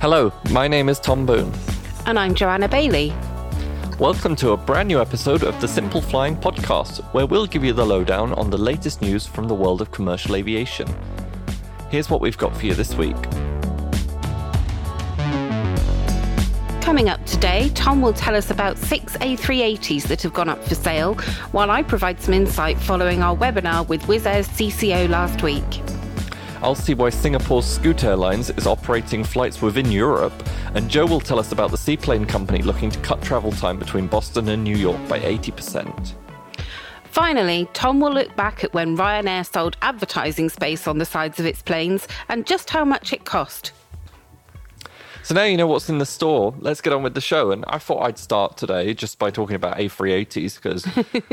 Hello, 0.00 0.32
my 0.50 0.66
name 0.66 0.88
is 0.88 0.98
Tom 0.98 1.26
Boone. 1.26 1.52
And 2.06 2.18
I'm 2.18 2.34
Joanna 2.34 2.68
Bailey. 2.68 3.12
Welcome 3.98 4.34
to 4.36 4.52
a 4.52 4.56
brand 4.56 4.88
new 4.88 4.98
episode 4.98 5.44
of 5.44 5.60
the 5.60 5.68
Simple 5.68 6.00
Flying 6.00 6.36
Podcast, 6.36 7.04
where 7.12 7.26
we'll 7.26 7.44
give 7.44 7.62
you 7.62 7.74
the 7.74 7.84
lowdown 7.84 8.32
on 8.32 8.48
the 8.48 8.56
latest 8.56 9.02
news 9.02 9.26
from 9.26 9.46
the 9.46 9.54
world 9.54 9.82
of 9.82 9.90
commercial 9.90 10.36
aviation. 10.36 10.88
Here's 11.90 12.08
what 12.08 12.22
we've 12.22 12.38
got 12.38 12.56
for 12.56 12.64
you 12.64 12.72
this 12.72 12.94
week. 12.94 13.14
Coming 16.80 17.10
up 17.10 17.22
today, 17.26 17.70
Tom 17.74 18.00
will 18.00 18.14
tell 18.14 18.34
us 18.34 18.50
about 18.50 18.78
six 18.78 19.18
A380s 19.18 20.04
that 20.04 20.22
have 20.22 20.32
gone 20.32 20.48
up 20.48 20.64
for 20.64 20.76
sale, 20.76 21.12
while 21.52 21.70
I 21.70 21.82
provide 21.82 22.22
some 22.22 22.32
insight 22.32 22.78
following 22.78 23.22
our 23.22 23.36
webinar 23.36 23.86
with 23.86 24.00
Wizz 24.04 24.24
Air's 24.24 24.48
CCO 24.48 25.10
last 25.10 25.42
week. 25.42 25.82
I'll 26.62 26.74
see 26.74 26.92
why 26.92 27.08
Singapore's 27.08 27.64
Scoot 27.64 28.04
Airlines 28.04 28.50
is 28.50 28.66
operating 28.66 29.24
flights 29.24 29.62
within 29.62 29.90
Europe, 29.90 30.34
and 30.74 30.90
Joe 30.90 31.06
will 31.06 31.20
tell 31.20 31.38
us 31.38 31.52
about 31.52 31.70
the 31.70 31.78
seaplane 31.78 32.26
company 32.26 32.60
looking 32.60 32.90
to 32.90 32.98
cut 33.00 33.22
travel 33.22 33.50
time 33.50 33.78
between 33.78 34.06
Boston 34.06 34.48
and 34.50 34.62
New 34.62 34.76
York 34.76 35.00
by 35.08 35.18
80%. 35.20 36.12
Finally, 37.04 37.66
Tom 37.72 37.98
will 37.98 38.12
look 38.12 38.36
back 38.36 38.62
at 38.62 38.74
when 38.74 38.94
Ryanair 38.94 39.50
sold 39.50 39.78
advertising 39.80 40.50
space 40.50 40.86
on 40.86 40.98
the 40.98 41.06
sides 41.06 41.40
of 41.40 41.46
its 41.46 41.62
planes 41.62 42.06
and 42.28 42.46
just 42.46 42.68
how 42.68 42.84
much 42.84 43.14
it 43.14 43.24
cost. 43.24 43.72
So 45.22 45.34
now 45.34 45.44
you 45.44 45.56
know 45.56 45.66
what's 45.66 45.88
in 45.88 45.98
the 45.98 46.06
store. 46.06 46.54
Let's 46.58 46.80
get 46.80 46.92
on 46.92 47.02
with 47.02 47.14
the 47.14 47.20
show. 47.20 47.50
And 47.50 47.64
I 47.68 47.78
thought 47.78 48.02
I'd 48.02 48.18
start 48.18 48.56
today 48.56 48.94
just 48.94 49.18
by 49.18 49.30
talking 49.30 49.56
about 49.56 49.76
A380s 49.76 50.56
because 50.56 50.86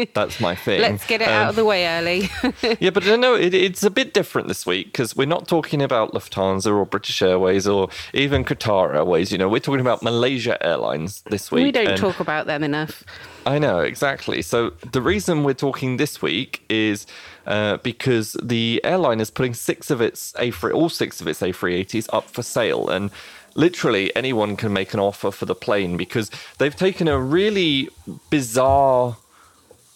that's 0.13 0.39
my 0.39 0.55
thing. 0.55 0.81
Let's 0.81 1.05
get 1.07 1.21
it 1.21 1.27
um, 1.27 1.33
out 1.33 1.49
of 1.49 1.55
the 1.55 1.65
way 1.65 1.87
early. 1.87 2.29
yeah, 2.79 2.89
but 2.89 3.05
no, 3.05 3.35
it, 3.35 3.53
it's 3.53 3.83
a 3.83 3.89
bit 3.89 4.13
different 4.13 4.47
this 4.47 4.65
week 4.65 4.87
because 4.87 5.15
we're 5.15 5.25
not 5.25 5.47
talking 5.47 5.81
about 5.81 6.13
Lufthansa 6.13 6.67
or 6.67 6.85
British 6.85 7.21
Airways 7.21 7.67
or 7.67 7.89
even 8.13 8.43
Qatar 8.43 8.93
Airways. 8.93 9.31
You 9.31 9.37
know, 9.37 9.49
we're 9.49 9.59
talking 9.59 9.81
about 9.81 10.03
Malaysia 10.03 10.63
Airlines 10.65 11.21
this 11.29 11.51
week. 11.51 11.63
We 11.63 11.71
don't 11.71 11.97
talk 11.97 12.19
about 12.19 12.45
them 12.45 12.63
enough. 12.63 13.03
I 13.45 13.59
know, 13.59 13.79
exactly. 13.79 14.41
So 14.41 14.71
the 14.91 15.01
reason 15.01 15.45
we're 15.45 15.53
talking 15.53 15.95
this 15.95 16.21
week 16.21 16.63
is 16.69 17.07
uh, 17.45 17.77
because 17.77 18.35
the 18.43 18.81
airline 18.83 19.21
is 19.21 19.31
putting 19.31 19.53
six 19.53 19.89
of 19.89 20.01
its 20.01 20.33
A3, 20.33 20.73
all 20.73 20.89
six 20.89 21.21
of 21.21 21.27
its 21.27 21.39
A380s 21.39 22.09
up 22.11 22.29
for 22.29 22.43
sale. 22.43 22.89
And 22.89 23.09
literally 23.57 24.15
anyone 24.15 24.55
can 24.55 24.71
make 24.71 24.93
an 24.93 25.01
offer 25.01 25.31
for 25.31 25.45
the 25.45 25.55
plane 25.55 25.97
because 25.97 26.31
they've 26.59 26.75
taken 26.75 27.09
a 27.09 27.19
really 27.19 27.89
bizarre 28.29 29.17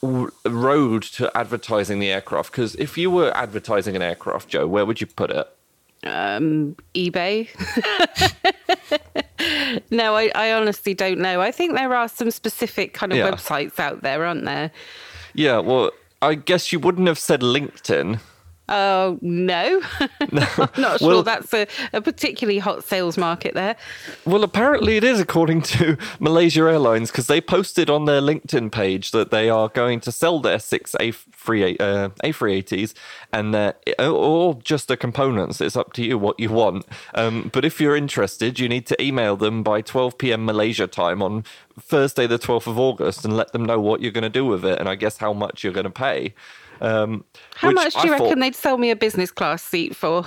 road 0.02 1.04
to 1.04 1.32
advertising 1.38 2.00
the 2.00 2.10
aircraft. 2.10 2.52
Because 2.52 2.76
if 2.76 2.98
you 2.98 3.10
were 3.10 3.32
advertising 3.38 3.96
an 3.96 4.02
aircraft, 4.02 4.50
Joe, 4.50 4.68
where 4.68 4.86
would 4.86 5.00
you 5.00 5.08
put 5.08 5.30
it? 5.30 5.48
Um, 6.04 6.76
eBay. 6.96 7.48
no, 9.92 10.16
I, 10.16 10.32
I, 10.34 10.52
honestly 10.54 10.96
don't 10.96 11.20
know. 11.20 11.42
I 11.42 11.52
think 11.52 11.76
there 11.76 11.94
are 11.94 12.08
some 12.08 12.32
specific 12.32 12.96
kind 12.96 13.12
of 13.12 13.20
yeah. 13.20 13.30
websites 13.30 13.80
out 13.80 14.02
there, 14.02 14.26
aren't 14.26 14.46
there? 14.46 14.72
Yeah, 15.36 15.60
well, 15.60 15.92
I 16.20 16.34
guess 16.34 16.74
you 16.74 16.80
wouldn't 16.80 17.08
have 17.08 17.20
said 17.20 17.42
LinkedIn. 17.42 18.20
Oh, 18.72 19.20
no. 19.22 19.82
no. 20.32 20.48
I'm 20.58 20.82
not 20.82 21.00
sure 21.00 21.08
well, 21.10 21.24
that's 21.24 21.54
a, 21.54 21.68
a, 21.92 22.02
particularly 22.02 22.58
hot 22.58 22.86
sales 22.86 23.18
market 23.18 23.54
there. 23.54 23.76
Well, 24.24 24.46
apparently 24.46 24.96
it 24.96 25.04
is, 25.04 25.20
according 25.20 25.64
to 25.64 25.98
Malaysia 26.22 26.62
Airlines, 26.62 27.12
because 27.12 27.28
they 27.28 27.42
posted 27.42 27.90
on 27.90 28.06
their 28.06 28.22
LinkedIn 28.22 28.72
page 28.72 29.12
that 29.12 29.30
they 29.30 29.50
are 29.50 29.68
going 29.68 30.00
to 30.00 30.12
sell 30.12 30.40
their 30.40 30.58
six 30.58 30.96
A3, 31.02 31.82
uh, 31.82 32.10
A380s 32.24 32.94
and 33.34 33.54
their, 33.54 33.76
or 34.00 34.56
just 34.56 34.88
the 34.88 34.96
components. 34.96 35.60
It's 35.60 35.76
up 35.76 35.92
to 35.94 36.06
you 36.06 36.18
what 36.18 36.40
you 36.40 36.50
want. 36.50 36.86
Um, 37.14 37.50
but 37.52 37.66
if 37.66 37.82
you're 37.82 37.98
interested, 37.98 38.58
you 38.58 38.70
need 38.70 38.88
to 38.88 39.04
email 39.04 39.36
them 39.36 39.64
by 39.64 39.82
12 39.82 40.18
p.m. 40.18 40.46
Malaysia 40.46 40.88
time 40.88 41.22
on 41.22 41.44
Thursday, 41.78 42.26
the 42.26 42.40
12th 42.40 42.68
of 42.68 42.80
August, 42.80 43.26
and 43.26 43.36
let 43.36 43.52
them 43.52 43.66
know 43.66 43.82
what 43.82 44.02
you're 44.02 44.14
going 44.14 44.22
to 44.22 44.30
do 44.30 44.46
with 44.46 44.64
it 44.64 44.80
and 44.80 44.88
I 44.88 44.96
guess 44.96 45.18
how 45.18 45.34
much 45.34 45.62
you're 45.62 45.74
going 45.74 45.84
to 45.84 45.90
pay. 45.90 46.34
Um, 46.82 47.24
How 47.56 47.72
much 47.72 47.94
do 47.94 48.00
you 48.00 48.10
I 48.10 48.12
reckon 48.12 48.28
thought, 48.28 48.40
they'd 48.40 48.56
sell 48.56 48.78
me 48.78 48.90
a 48.90 48.96
business 48.96 49.32
class 49.32 49.64
seat 49.64 49.96
for? 49.96 50.26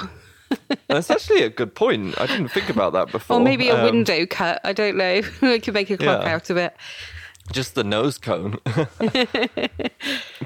That's 0.88 1.10
actually 1.10 1.42
a 1.42 1.50
good 1.50 1.74
point. 1.74 2.18
I 2.20 2.26
didn't 2.26 2.48
think 2.48 2.68
about 2.68 2.92
that 2.92 3.10
before. 3.10 3.36
Or 3.40 3.40
maybe 3.40 3.68
a 3.68 3.76
um, 3.76 3.84
window 3.84 4.24
cut. 4.26 4.60
I 4.64 4.72
don't 4.72 4.96
know. 4.96 5.22
I 5.42 5.58
could 5.58 5.74
make 5.74 5.90
a 5.90 5.96
clock 5.96 6.22
yeah. 6.22 6.34
out 6.34 6.50
of 6.50 6.56
it. 6.56 6.76
Just 7.52 7.74
the 7.74 7.84
nose 7.84 8.16
cone. 8.16 8.58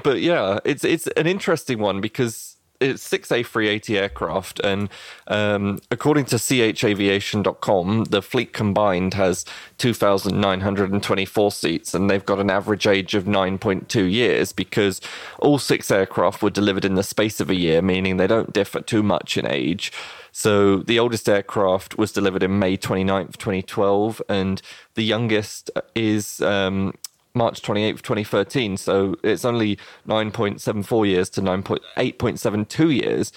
but 0.03 0.19
yeah, 0.19 0.59
it's 0.65 0.83
it's 0.83 1.07
an 1.07 1.27
interesting 1.27 1.79
one 1.79 2.01
because 2.01 2.48
it's 2.79 3.03
six 3.03 3.29
A380 3.29 3.97
aircraft, 3.97 4.59
and 4.61 4.89
um, 5.27 5.79
according 5.91 6.25
to 6.25 6.37
chaviation.com, 6.37 8.03
the 8.05 8.21
fleet 8.21 8.53
combined 8.53 9.13
has 9.15 9.45
2,924 9.77 11.51
seats, 11.51 11.93
and 11.93 12.09
they've 12.09 12.25
got 12.25 12.39
an 12.39 12.49
average 12.49 12.87
age 12.87 13.15
of 13.15 13.25
9.2 13.25 14.11
years 14.11 14.53
because 14.53 15.01
all 15.39 15.57
six 15.57 15.91
aircraft 15.91 16.41
were 16.41 16.49
delivered 16.49 16.85
in 16.85 16.95
the 16.95 17.03
space 17.03 17.39
of 17.39 17.49
a 17.49 17.55
year, 17.55 17.81
meaning 17.81 18.17
they 18.17 18.27
don't 18.27 18.53
differ 18.53 18.81
too 18.81 19.03
much 19.03 19.37
in 19.37 19.45
age. 19.45 19.91
So 20.31 20.77
the 20.77 20.99
oldest 20.99 21.27
aircraft 21.27 21.97
was 21.97 22.11
delivered 22.11 22.43
in 22.43 22.59
May 22.59 22.77
29th, 22.77 23.37
2012, 23.37 24.21
and 24.29 24.61
the 24.95 25.03
youngest 25.03 25.71
is 25.95 26.39
um, 26.41 26.93
March 27.39 27.61
28th, 27.61 28.01
2013. 28.01 28.77
So 28.77 29.15
it's 29.23 29.45
only 29.45 29.77
9.74 30.07 31.07
years 31.07 31.29
to 31.31 31.41
9.8.72 31.41 33.01
years. 33.01 33.31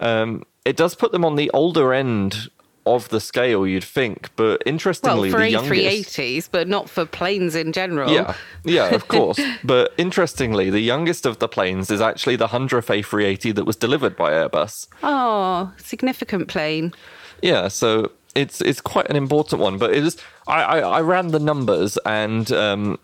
Um, 0.00 0.42
it 0.64 0.76
does 0.76 0.94
put 0.94 1.12
them 1.12 1.24
on 1.24 1.36
the 1.36 1.50
older 1.52 1.94
end 1.94 2.50
of 2.86 3.08
the 3.08 3.20
scale, 3.20 3.66
you'd 3.66 3.84
think. 3.84 4.30
But 4.36 4.62
interestingly, 4.66 5.30
well, 5.30 5.38
for 5.38 5.44
the 5.44 5.50
youngest, 5.50 6.16
A380s, 6.16 6.48
but 6.50 6.68
not 6.68 6.90
for 6.90 7.06
planes 7.06 7.54
in 7.54 7.72
general. 7.72 8.10
Yeah, 8.10 8.34
yeah, 8.64 8.94
of 8.94 9.08
course. 9.08 9.40
but 9.64 9.94
interestingly, 9.96 10.70
the 10.70 10.80
youngest 10.80 11.24
of 11.26 11.38
the 11.38 11.48
planes 11.48 11.90
is 11.90 12.00
actually 12.00 12.36
the 12.36 12.48
100th 12.48 13.02
A380 13.02 13.54
that 13.54 13.64
was 13.64 13.76
delivered 13.76 14.16
by 14.16 14.32
Airbus. 14.32 14.88
Oh, 15.02 15.72
significant 15.78 16.48
plane. 16.48 16.92
Yeah, 17.40 17.68
so 17.68 18.10
it's 18.34 18.60
it's 18.60 18.80
quite 18.80 19.08
an 19.08 19.16
important 19.16 19.60
one. 19.60 19.78
But 19.78 19.90
it 19.90 20.04
is. 20.04 20.16
I 20.46 20.62
I, 20.62 20.78
I 20.80 21.00
ran 21.00 21.28
the 21.28 21.38
numbers, 21.38 21.98
and 22.04 22.50
um, 22.52 22.98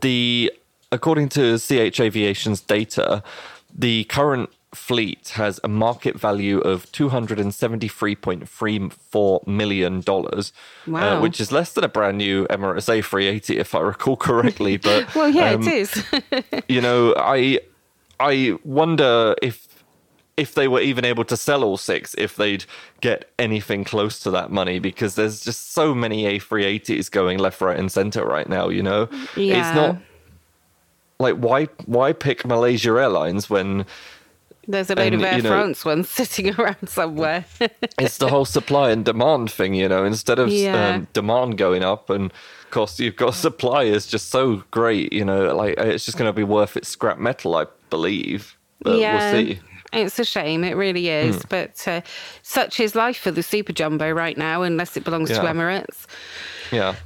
the 0.00 0.52
according 0.92 1.28
to 1.30 1.58
CH 1.58 1.98
Aviation's 2.00 2.60
data, 2.60 3.24
the 3.74 4.04
current 4.04 4.50
fleet 4.74 5.30
has 5.30 5.58
a 5.64 5.68
market 5.68 6.18
value 6.18 6.58
of 6.60 6.84
$273.34 6.92 9.46
million, 9.46 10.02
uh, 10.06 10.42
wow. 10.86 11.18
uh, 11.18 11.20
which 11.20 11.40
is 11.40 11.50
less 11.50 11.72
than 11.72 11.82
a 11.84 11.88
brand 11.88 12.18
new 12.18 12.46
Emirates 12.48 12.88
A380, 12.88 13.56
if 13.56 13.74
I 13.74 13.80
recall 13.80 14.16
correctly. 14.16 14.76
But 14.76 15.14
well, 15.18 15.28
yeah, 15.28 15.52
um, 15.52 15.62
it 15.62 15.68
is. 15.68 16.04
you 16.68 16.80
know, 16.80 17.14
I 17.16 17.60
I 18.20 18.58
wonder 18.64 19.34
if 19.42 19.65
if 20.36 20.54
they 20.54 20.68
were 20.68 20.80
even 20.80 21.04
able 21.04 21.24
to 21.24 21.36
sell 21.36 21.64
all 21.64 21.76
six, 21.76 22.14
if 22.18 22.36
they'd 22.36 22.64
get 23.00 23.30
anything 23.38 23.84
close 23.84 24.18
to 24.20 24.30
that 24.32 24.50
money, 24.50 24.78
because 24.78 25.14
there's 25.14 25.40
just 25.40 25.72
so 25.72 25.94
many 25.94 26.24
A380s 26.38 27.10
going 27.10 27.38
left, 27.38 27.60
right, 27.60 27.78
and 27.78 27.90
center 27.90 28.24
right 28.24 28.48
now. 28.48 28.68
You 28.68 28.82
know, 28.82 29.08
yeah. 29.36 29.68
it's 29.68 29.76
not 29.76 29.96
like 31.18 31.36
why 31.36 31.64
why 31.86 32.12
pick 32.12 32.44
Malaysia 32.46 32.90
Airlines 32.90 33.48
when 33.48 33.86
there's 34.68 34.90
a 34.90 34.94
load 34.94 35.12
and, 35.12 35.22
of 35.22 35.22
Air 35.22 35.36
you 35.36 35.42
know, 35.42 35.48
France 35.48 35.84
ones 35.84 36.08
sitting 36.10 36.54
around 36.54 36.88
somewhere. 36.88 37.44
it's 37.98 38.18
the 38.18 38.28
whole 38.28 38.44
supply 38.44 38.90
and 38.90 39.04
demand 39.04 39.50
thing, 39.50 39.74
you 39.74 39.88
know. 39.88 40.04
Instead 40.04 40.38
of 40.38 40.48
yeah. 40.48 40.96
um, 40.96 41.08
demand 41.12 41.56
going 41.56 41.82
up 41.82 42.10
and 42.10 42.32
cost, 42.70 43.00
you've 43.00 43.16
got 43.16 43.34
supply 43.34 43.84
is 43.84 44.06
just 44.06 44.28
so 44.28 44.64
great, 44.70 45.12
you 45.12 45.24
know. 45.24 45.54
Like 45.54 45.78
it's 45.78 46.04
just 46.04 46.18
going 46.18 46.28
to 46.28 46.32
be 46.32 46.44
worth 46.44 46.76
its 46.76 46.88
scrap 46.88 47.18
metal, 47.18 47.54
I 47.56 47.66
believe. 47.90 48.56
But 48.82 48.98
yeah. 48.98 49.32
we'll 49.32 49.44
see. 49.44 49.60
It's 49.96 50.18
a 50.18 50.24
shame, 50.24 50.64
it 50.64 50.76
really 50.76 51.08
is. 51.08 51.36
Mm. 51.36 51.48
But 51.48 51.88
uh, 51.88 52.00
such 52.42 52.80
is 52.80 52.94
life 52.94 53.18
for 53.18 53.30
the 53.30 53.42
Super 53.42 53.72
Jumbo 53.72 54.10
right 54.10 54.36
now, 54.36 54.62
unless 54.62 54.96
it 54.96 55.04
belongs 55.04 55.30
yeah. 55.30 55.40
to 55.40 55.48
Emirates. 55.48 56.06
Yeah. 56.70 56.96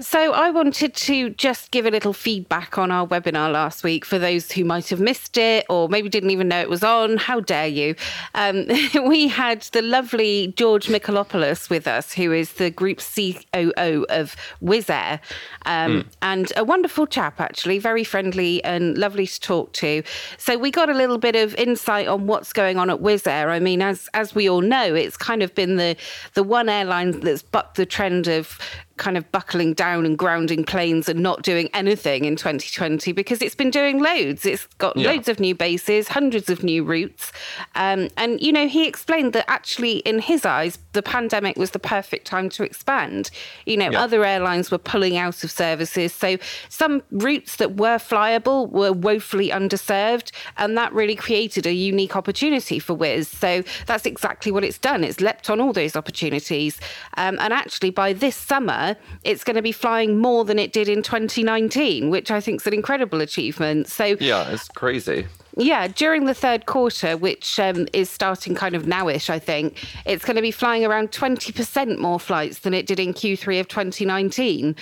So, 0.00 0.32
I 0.32 0.50
wanted 0.50 0.94
to 0.94 1.30
just 1.30 1.70
give 1.70 1.86
a 1.86 1.90
little 1.90 2.12
feedback 2.12 2.78
on 2.78 2.90
our 2.90 3.06
webinar 3.06 3.52
last 3.52 3.84
week 3.84 4.04
for 4.04 4.18
those 4.18 4.50
who 4.52 4.64
might 4.64 4.88
have 4.88 5.00
missed 5.00 5.36
it 5.36 5.64
or 5.68 5.88
maybe 5.88 6.08
didn't 6.08 6.30
even 6.30 6.48
know 6.48 6.60
it 6.60 6.68
was 6.68 6.82
on. 6.82 7.16
How 7.16 7.40
dare 7.40 7.68
you? 7.68 7.94
Um, 8.34 8.66
we 9.06 9.28
had 9.28 9.62
the 9.72 9.82
lovely 9.82 10.52
George 10.56 10.88
Michalopoulos 10.88 11.70
with 11.70 11.86
us, 11.86 12.12
who 12.12 12.32
is 12.32 12.54
the 12.54 12.70
group 12.70 12.98
COO 12.98 14.06
of 14.08 14.36
Wizz 14.62 14.90
Air, 14.90 15.20
um, 15.66 16.02
mm. 16.02 16.06
and 16.22 16.52
a 16.56 16.64
wonderful 16.64 17.06
chap, 17.06 17.40
actually, 17.40 17.78
very 17.78 18.04
friendly 18.04 18.62
and 18.64 18.98
lovely 18.98 19.26
to 19.26 19.40
talk 19.40 19.72
to. 19.74 20.02
So, 20.38 20.58
we 20.58 20.70
got 20.70 20.90
a 20.90 20.94
little 20.94 21.18
bit 21.18 21.36
of 21.36 21.54
insight 21.54 22.08
on 22.08 22.26
what's 22.26 22.52
going 22.52 22.78
on 22.78 22.90
at 22.90 22.98
Wizz 22.98 23.26
Air. 23.26 23.50
I 23.50 23.60
mean, 23.60 23.82
as 23.82 24.08
as 24.14 24.34
we 24.34 24.48
all 24.48 24.60
know, 24.60 24.94
it's 24.94 25.16
kind 25.16 25.42
of 25.42 25.54
been 25.54 25.76
the 25.76 25.96
the 26.34 26.42
one 26.42 26.68
airline 26.68 27.20
that's 27.20 27.42
bucked 27.42 27.76
the 27.76 27.86
trend 27.86 28.28
of 28.28 28.58
kind 28.96 29.16
of 29.16 29.30
buckling 29.32 29.74
down 29.74 30.06
and 30.06 30.16
grounding 30.16 30.64
planes 30.64 31.08
and 31.08 31.20
not 31.20 31.42
doing 31.42 31.68
anything 31.74 32.24
in 32.24 32.36
2020 32.36 33.12
because 33.12 33.42
it's 33.42 33.54
been 33.54 33.70
doing 33.70 34.00
loads. 34.00 34.46
It's 34.46 34.66
got 34.78 34.96
yeah. 34.96 35.10
loads 35.10 35.28
of 35.28 35.40
new 35.40 35.54
bases, 35.54 36.08
hundreds 36.08 36.48
of 36.48 36.62
new 36.62 36.84
routes. 36.84 37.32
Um, 37.74 38.08
and, 38.16 38.40
you 38.40 38.52
know, 38.52 38.68
he 38.68 38.86
explained 38.86 39.32
that 39.32 39.44
actually, 39.48 39.98
in 39.98 40.20
his 40.20 40.44
eyes, 40.44 40.78
the 40.92 41.02
pandemic 41.02 41.56
was 41.56 41.72
the 41.72 41.78
perfect 41.78 42.26
time 42.26 42.48
to 42.50 42.62
expand. 42.62 43.30
You 43.66 43.76
know, 43.76 43.90
yeah. 43.90 44.02
other 44.02 44.24
airlines 44.24 44.70
were 44.70 44.78
pulling 44.78 45.16
out 45.16 45.42
of 45.42 45.50
services. 45.50 46.12
So 46.12 46.38
some 46.68 47.02
routes 47.10 47.56
that 47.56 47.76
were 47.76 47.98
flyable 47.98 48.70
were 48.70 48.92
woefully 48.92 49.50
underserved. 49.50 50.30
And 50.56 50.76
that 50.76 50.92
really 50.92 51.16
created 51.16 51.66
a 51.66 51.72
unique 51.72 52.14
opportunity 52.14 52.78
for 52.78 52.96
Wizz. 52.96 53.26
So 53.26 53.64
that's 53.86 54.06
exactly 54.06 54.52
what 54.52 54.62
it's 54.62 54.78
done. 54.78 55.02
It's 55.02 55.20
leapt 55.20 55.50
on 55.50 55.60
all 55.60 55.72
those 55.72 55.96
opportunities. 55.96 56.78
Um, 57.16 57.38
and 57.40 57.52
actually, 57.52 57.90
by 57.90 58.12
this 58.12 58.36
summer, 58.36 58.83
it's 59.22 59.44
going 59.44 59.56
to 59.56 59.62
be 59.62 59.72
flying 59.72 60.18
more 60.18 60.44
than 60.44 60.58
it 60.58 60.72
did 60.72 60.88
in 60.88 61.02
2019, 61.02 62.10
which 62.10 62.30
I 62.30 62.40
think 62.40 62.60
is 62.60 62.66
an 62.66 62.74
incredible 62.74 63.20
achievement. 63.20 63.88
So 63.88 64.16
yeah, 64.20 64.50
it's 64.50 64.68
crazy. 64.68 65.26
Yeah, 65.56 65.86
during 65.86 66.24
the 66.24 66.34
third 66.34 66.66
quarter, 66.66 67.16
which 67.16 67.60
um, 67.60 67.86
is 67.92 68.10
starting 68.10 68.56
kind 68.56 68.74
of 68.74 68.84
nowish, 68.84 69.30
I 69.30 69.38
think, 69.38 69.86
it's 70.04 70.24
going 70.24 70.34
to 70.34 70.42
be 70.42 70.50
flying 70.50 70.84
around 70.84 71.12
20% 71.12 71.98
more 71.98 72.18
flights 72.18 72.60
than 72.60 72.74
it 72.74 72.86
did 72.86 72.98
in 72.98 73.14
Q3 73.14 73.60
of 73.60 73.68
2019. 73.68 74.74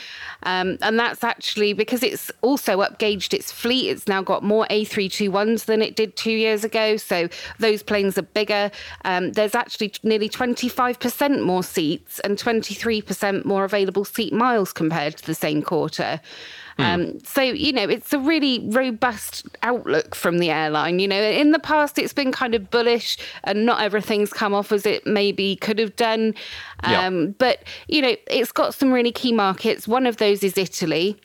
Um, 0.45 0.79
and 0.81 0.99
that's 0.99 1.23
actually 1.23 1.75
because 1.75 2.03
it's 2.03 2.31
also 2.41 2.79
upgauged 2.79 3.35
its 3.35 3.53
fleet. 3.53 3.91
It's 3.91 4.09
now 4.09 4.23
got 4.23 4.43
more 4.43 4.67
A321s 4.71 5.67
than 5.67 5.83
it 5.83 5.95
did 5.95 6.17
two 6.17 6.33
years 6.33 6.65
ago. 6.65 6.97
So 6.97 7.29
those 7.59 7.83
planes 7.83 8.17
are 8.17 8.23
bigger. 8.23 8.71
Um, 9.05 9.33
there's 9.33 9.55
actually 9.55 9.93
nearly 10.03 10.31
25% 10.31 11.43
more 11.43 11.63
seats 11.63 12.19
and 12.21 12.39
23% 12.39 13.45
more 13.45 13.65
available 13.65 14.07
seat 14.07 14.33
miles 14.33 14.73
compared 14.73 15.19
to 15.19 15.27
the 15.27 15.35
same 15.35 15.61
quarter. 15.61 16.19
Hmm. 16.83 17.03
Um, 17.03 17.21
so, 17.21 17.43
you 17.43 17.73
know, 17.73 17.89
it's 17.89 18.13
a 18.13 18.19
really 18.19 18.61
robust 18.71 19.47
outlook 19.63 20.15
from 20.15 20.39
the 20.39 20.51
airline. 20.51 20.99
You 20.99 21.09
know, 21.09 21.21
in 21.21 21.53
the 21.53 21.59
past, 21.59 21.99
it's 21.99 22.13
been 22.13 22.33
kind 22.33 22.55
of 22.55 22.71
bullish 22.71 23.19
and 23.45 23.65
not 23.65 23.83
everything's 23.83 24.33
come 24.33 24.55
off 24.55 24.73
as 24.73 24.87
it 24.87 25.07
maybe 25.07 25.57
could 25.57 25.79
have 25.79 25.97
done. 25.97 26.35
Um, 26.83 26.93
yeah. 26.93 27.33
But, 27.39 27.65
you 27.89 28.03
know, 28.03 28.17
it's 28.27 28.53
got 28.53 28.75
some 28.75 28.93
really 28.93 29.13
key 29.13 29.33
markets. 29.33 29.87
One 29.87 30.07
of 30.07 30.17
those 30.17 30.43
is 30.43 30.59
Italy. 30.59 31.19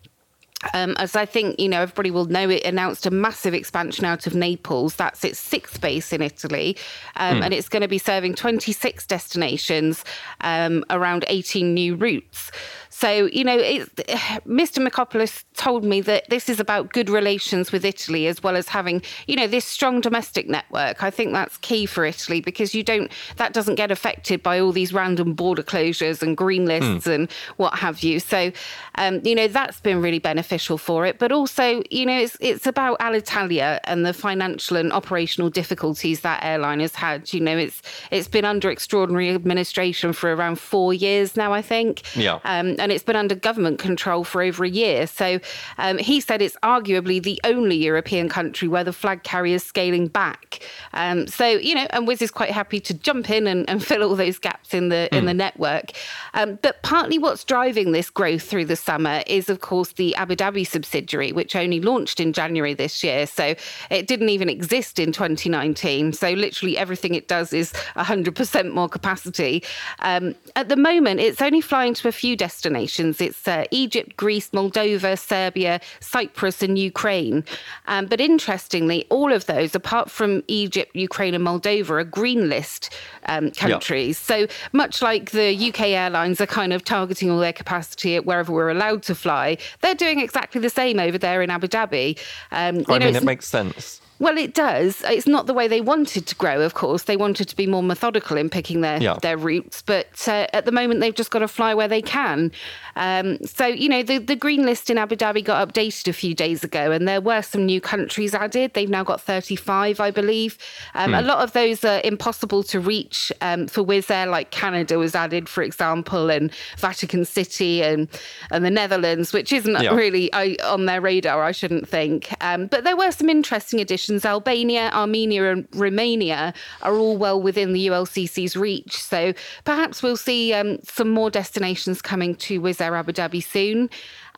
Um, 0.74 0.96
as 0.98 1.16
I 1.16 1.26
think 1.26 1.60
you 1.60 1.70
know, 1.70 1.82
everybody 1.82 2.10
will 2.10 2.26
know, 2.26 2.50
it 2.50 2.64
announced 2.64 3.06
a 3.06 3.12
massive 3.12 3.54
expansion 3.54 4.06
out 4.06 4.26
of 4.26 4.34
Naples. 4.34 4.96
That's 4.96 5.24
its 5.24 5.40
sixth 5.40 5.80
base 5.82 6.12
in 6.12 6.24
Italy, 6.24 6.76
um, 7.16 7.38
mm. 7.38 7.46
and 7.46 7.54
it's 7.54 7.70
going 7.70 7.84
to 7.84 7.88
be 7.88 8.00
serving 8.00 8.34
26 8.34 9.06
destinations 9.06 10.04
um, 10.42 10.84
around 10.90 11.26
18 11.28 11.74
new 11.76 11.96
routes. 11.96 12.52
So, 12.90 13.26
you 13.28 13.44
know, 13.44 13.58
it, 13.58 13.96
Mr. 14.46 14.86
Michalopoulos 14.86 15.44
told 15.56 15.84
me 15.84 16.02
that 16.02 16.30
this 16.30 16.50
is 16.50 16.60
about 16.60 16.94
good 16.94 17.10
relations 17.10 17.72
with 17.72 17.86
Italy 17.86 18.28
as 18.28 18.42
well 18.44 18.56
as 18.56 18.68
having, 18.68 19.02
you 19.28 19.36
know, 19.36 19.48
this 19.48 19.66
strong 19.66 20.02
domestic 20.02 20.48
network. 20.48 21.04
I 21.04 21.10
think 21.10 21.34
that's 21.34 21.58
key 21.58 21.86
for 21.86 22.06
Italy 22.06 22.42
because 22.42 22.74
you 22.74 22.84
don't, 22.84 23.12
that 23.38 23.54
doesn't 23.54 23.76
get 23.76 23.92
affected 23.92 24.44
by 24.44 24.60
all 24.60 24.72
these 24.72 24.94
random 24.94 25.34
border 25.34 25.64
closures 25.64 26.22
and 26.22 26.38
green 26.38 26.64
hmm. 26.64 26.68
lists 26.68 27.08
mm. 27.08 27.14
and 27.14 27.32
what 27.58 27.74
have 27.76 28.02
you. 28.02 28.20
So, 28.20 28.52
um, 28.96 29.22
you 29.24 29.36
know, 29.36 29.48
that's 29.48 29.80
been 29.82 30.02
really 30.02 30.20
beneficial 30.20 30.78
for 30.78 31.06
it. 31.06 31.20
But 31.20 31.32
also, 31.32 31.82
you 31.90 32.06
know, 32.06 32.18
it's, 32.18 32.38
it's 32.40 32.68
about 32.68 33.00
Alitalia 33.00 33.80
and 33.84 34.06
the 34.06 34.14
financial 34.14 34.78
and 34.78 34.92
operational 34.94 35.50
difficulties 35.50 36.22
that 36.22 36.44
airline 36.44 36.80
has 36.80 36.96
had. 36.96 37.34
You 37.34 37.42
know, 37.42 37.58
it's, 37.58 37.82
it's 38.12 38.28
been 38.28 38.46
under 38.46 38.70
extraordinary 38.70 39.30
administration 39.30 40.14
for 40.14 40.34
around 40.34 40.60
four 40.60 40.94
years 40.94 41.36
now, 41.36 41.54
I 41.54 41.62
think. 41.62 42.04
Yeah. 42.16 42.40
Um, 42.44 42.77
and 42.80 42.92
it's 42.92 43.04
been 43.04 43.16
under 43.16 43.36
government 43.36 43.80
control 43.80 44.24
for 44.24 44.42
over 44.42 44.64
a 44.64 44.70
year. 44.70 45.08
So 45.08 45.40
um, 45.78 45.98
he 45.98 46.20
said 46.20 46.42
it's 46.42 46.58
arguably 46.64 47.22
the 47.22 47.40
only 47.44 47.76
European 47.76 48.30
country 48.30 48.68
where 48.68 48.84
the 48.84 48.94
flag 48.94 49.24
carrier 49.24 49.56
is 49.56 49.64
scaling 49.64 50.08
back. 50.08 50.60
Um, 50.94 51.28
so 51.28 51.48
you 51.48 51.76
know, 51.76 51.88
and 51.92 52.08
Wizz 52.08 52.22
is 52.22 52.32
quite 52.32 52.52
happy 52.52 52.80
to 52.82 52.94
jump 52.94 53.30
in 53.30 53.48
and, 53.48 53.70
and 53.70 53.84
fill 53.88 54.04
all 54.04 54.16
those 54.16 54.40
gaps 54.40 54.74
in 54.74 54.90
the 54.90 55.10
mm. 55.12 55.18
in 55.18 55.26
the 55.26 55.32
hmm. 55.32 55.38
network. 55.38 55.92
Um, 56.34 56.60
but 56.62 56.82
partly 56.84 57.18
what's 57.18 57.44
driving 57.44 57.92
this 57.92 58.10
growth 58.10 58.44
through 58.44 58.66
the 58.66 58.76
summer 58.76 59.24
is, 59.28 59.50
of 59.50 59.62
course, 59.62 59.94
the 59.94 60.16
Abu 60.16 60.36
Dhabi 60.36 60.66
subsidiary, 60.66 61.32
which 61.32 61.56
only 61.56 61.80
launched 61.80 62.20
in 62.20 62.34
January 62.34 62.74
this 62.74 63.04
year. 63.04 63.26
So 63.26 63.56
it 63.90 64.08
didn't 64.08 64.30
even 64.30 64.50
exist 64.50 65.00
in 65.00 65.12
2019. 65.12 66.14
So 66.14 66.32
literally 66.32 66.78
everything 66.78 67.16
it 67.16 67.28
does 67.28 67.54
is 67.54 67.72
100% 67.96 68.74
more 68.74 68.90
capacity. 68.90 69.64
Um, 70.00 70.36
at 70.56 70.70
the 70.70 70.76
moment, 70.76 71.20
it's 71.20 71.42
only 71.42 71.62
flying 71.62 71.94
to 71.96 72.08
a 72.08 72.12
few 72.12 72.36
destinations 72.36 72.67
nations. 72.70 73.22
It's 73.22 73.48
uh, 73.48 73.66
Egypt, 73.72 74.18
Greece, 74.18 74.50
Moldova, 74.52 75.18
Serbia, 75.18 75.80
Cyprus, 76.00 76.62
and 76.62 76.78
Ukraine. 76.78 77.44
Um, 77.88 78.06
but 78.06 78.22
interestingly, 78.22 79.06
all 79.10 79.32
of 79.34 79.46
those, 79.46 79.76
apart 79.76 80.10
from 80.10 80.44
Egypt, 80.48 80.96
Ukraine, 80.96 81.34
and 81.34 81.46
Moldova, 81.46 81.90
are 81.90 82.04
green 82.04 82.50
list 82.50 82.94
um, 83.26 83.52
countries. 83.52 84.24
Yep. 84.30 84.50
So 84.50 84.56
much 84.74 85.02
like 85.02 85.32
the 85.32 85.70
UK 85.70 85.82
airlines 85.82 86.42
are 86.42 86.48
kind 86.48 86.74
of 86.74 86.84
targeting 86.84 87.30
all 87.30 87.40
their 87.40 87.54
capacity 87.54 88.16
at 88.16 88.26
wherever 88.26 88.52
we're 88.52 88.70
allowed 88.70 89.04
to 89.04 89.16
fly, 89.16 89.58
they're 89.82 89.96
doing 89.96 90.20
exactly 90.20 90.62
the 90.62 90.70
same 90.70 91.00
over 91.00 91.18
there 91.18 91.42
in 91.42 91.50
Abu 91.50 91.68
Dhabi. 91.68 92.18
Um, 92.52 92.84
I 92.88 92.98
know, 92.98 93.06
mean, 93.06 93.16
it 93.16 93.24
makes 93.24 93.48
sense. 93.48 94.02
Well, 94.20 94.38
it 94.38 94.56
does. 94.56 95.04
It's 95.06 95.28
not 95.28 95.46
the 95.46 95.54
way 95.54 95.68
they 95.68 95.82
wanted 95.82 96.26
to 96.26 96.36
grow, 96.36 96.62
of 96.62 96.74
course. 96.74 97.04
They 97.04 97.18
wanted 97.18 97.48
to 97.50 97.56
be 97.56 97.68
more 97.68 97.84
methodical 97.84 98.36
in 98.36 98.50
picking 98.50 98.82
their, 98.82 99.02
yeah. 99.02 99.18
their 99.22 99.38
routes. 99.38 99.84
But 99.84 100.28
uh, 100.28 100.48
at 100.54 100.66
the 100.66 100.72
moment, 100.72 101.02
they've 101.02 101.14
just 101.14 101.30
got 101.30 101.40
to 101.40 101.48
fly 101.48 101.76
where 101.76 101.88
they 101.88 102.02
can. 102.02 102.52
Um, 102.96 103.38
so, 103.46 103.68
you 103.68 103.88
know, 103.88 104.02
the, 104.02 104.18
the 104.18 104.36
green 104.36 104.66
list 104.66 104.90
in 104.90 104.98
Abu 104.98 105.16
Dhabi 105.16 105.44
got 105.44 105.68
updated 105.68 106.08
a 106.08 106.14
few 106.14 106.34
days 106.34 106.64
ago, 106.64 106.92
and 106.92 107.08
there 107.08 107.22
were 107.22 107.44
some 107.44 107.66
new 107.66 107.80
countries 107.80 108.34
added. 108.34 108.74
They've 108.74 108.90
now 108.90 109.04
got 109.04 109.22
35, 109.22 110.00
I 110.00 110.10
believe. 110.10 110.58
Um, 110.96 111.14
A 111.14 111.22
hmm. 111.22 111.28
lot 111.28 111.44
of 111.44 111.54
those 111.54 111.86
are 111.86 112.02
impossible 112.04 112.64
to 112.64 112.80
reach 112.80 113.32
um, 113.42 113.68
for 113.68 113.84
Wizz 113.84 114.10
Air, 114.10 114.26
like 114.26 114.50
Canada 114.50 114.98
was 114.98 115.14
added, 115.14 115.48
for 115.48 115.62
example, 115.62 116.32
and 116.32 116.52
Vatican 116.78 117.24
City 117.24 117.84
and, 117.84 118.08
and 118.50 118.66
the 118.66 118.72
Netherlands, 118.72 119.32
which 119.32 119.54
isn't 119.54 119.80
yeah. 119.80 119.94
really 119.94 120.34
I, 120.34 120.56
on 120.64 120.88
their 120.88 121.02
radar, 121.02 121.44
I 121.44 121.52
shouldn't 121.52 121.88
think. 121.88 122.34
Um, 122.42 122.66
but 122.66 122.84
there 122.84 122.98
were 122.98 123.12
some 123.12 123.30
interesting 123.30 123.80
additions 123.80 124.07
Albania, 124.26 124.90
Armenia, 124.94 125.52
and 125.52 125.68
Romania, 125.74 126.54
are 126.82 126.96
all 126.96 127.18
well 127.18 127.42
within 127.42 127.74
the 127.74 127.88
ULCC's 127.88 128.56
reach. 128.56 129.02
So 129.02 129.34
perhaps 129.66 130.02
we'll 130.04 130.18
see 130.18 130.54
um, 130.54 130.80
some 130.84 131.10
more 131.10 131.30
destinations 131.30 132.02
coming 132.02 132.36
to 132.36 132.62
Wizz 132.62 132.82
Air 132.82 132.96
Abu 132.96 133.14
Dhabi 133.14 133.44
soon. 133.44 133.90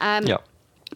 Um, 0.02 0.26
yeah. 0.26 0.38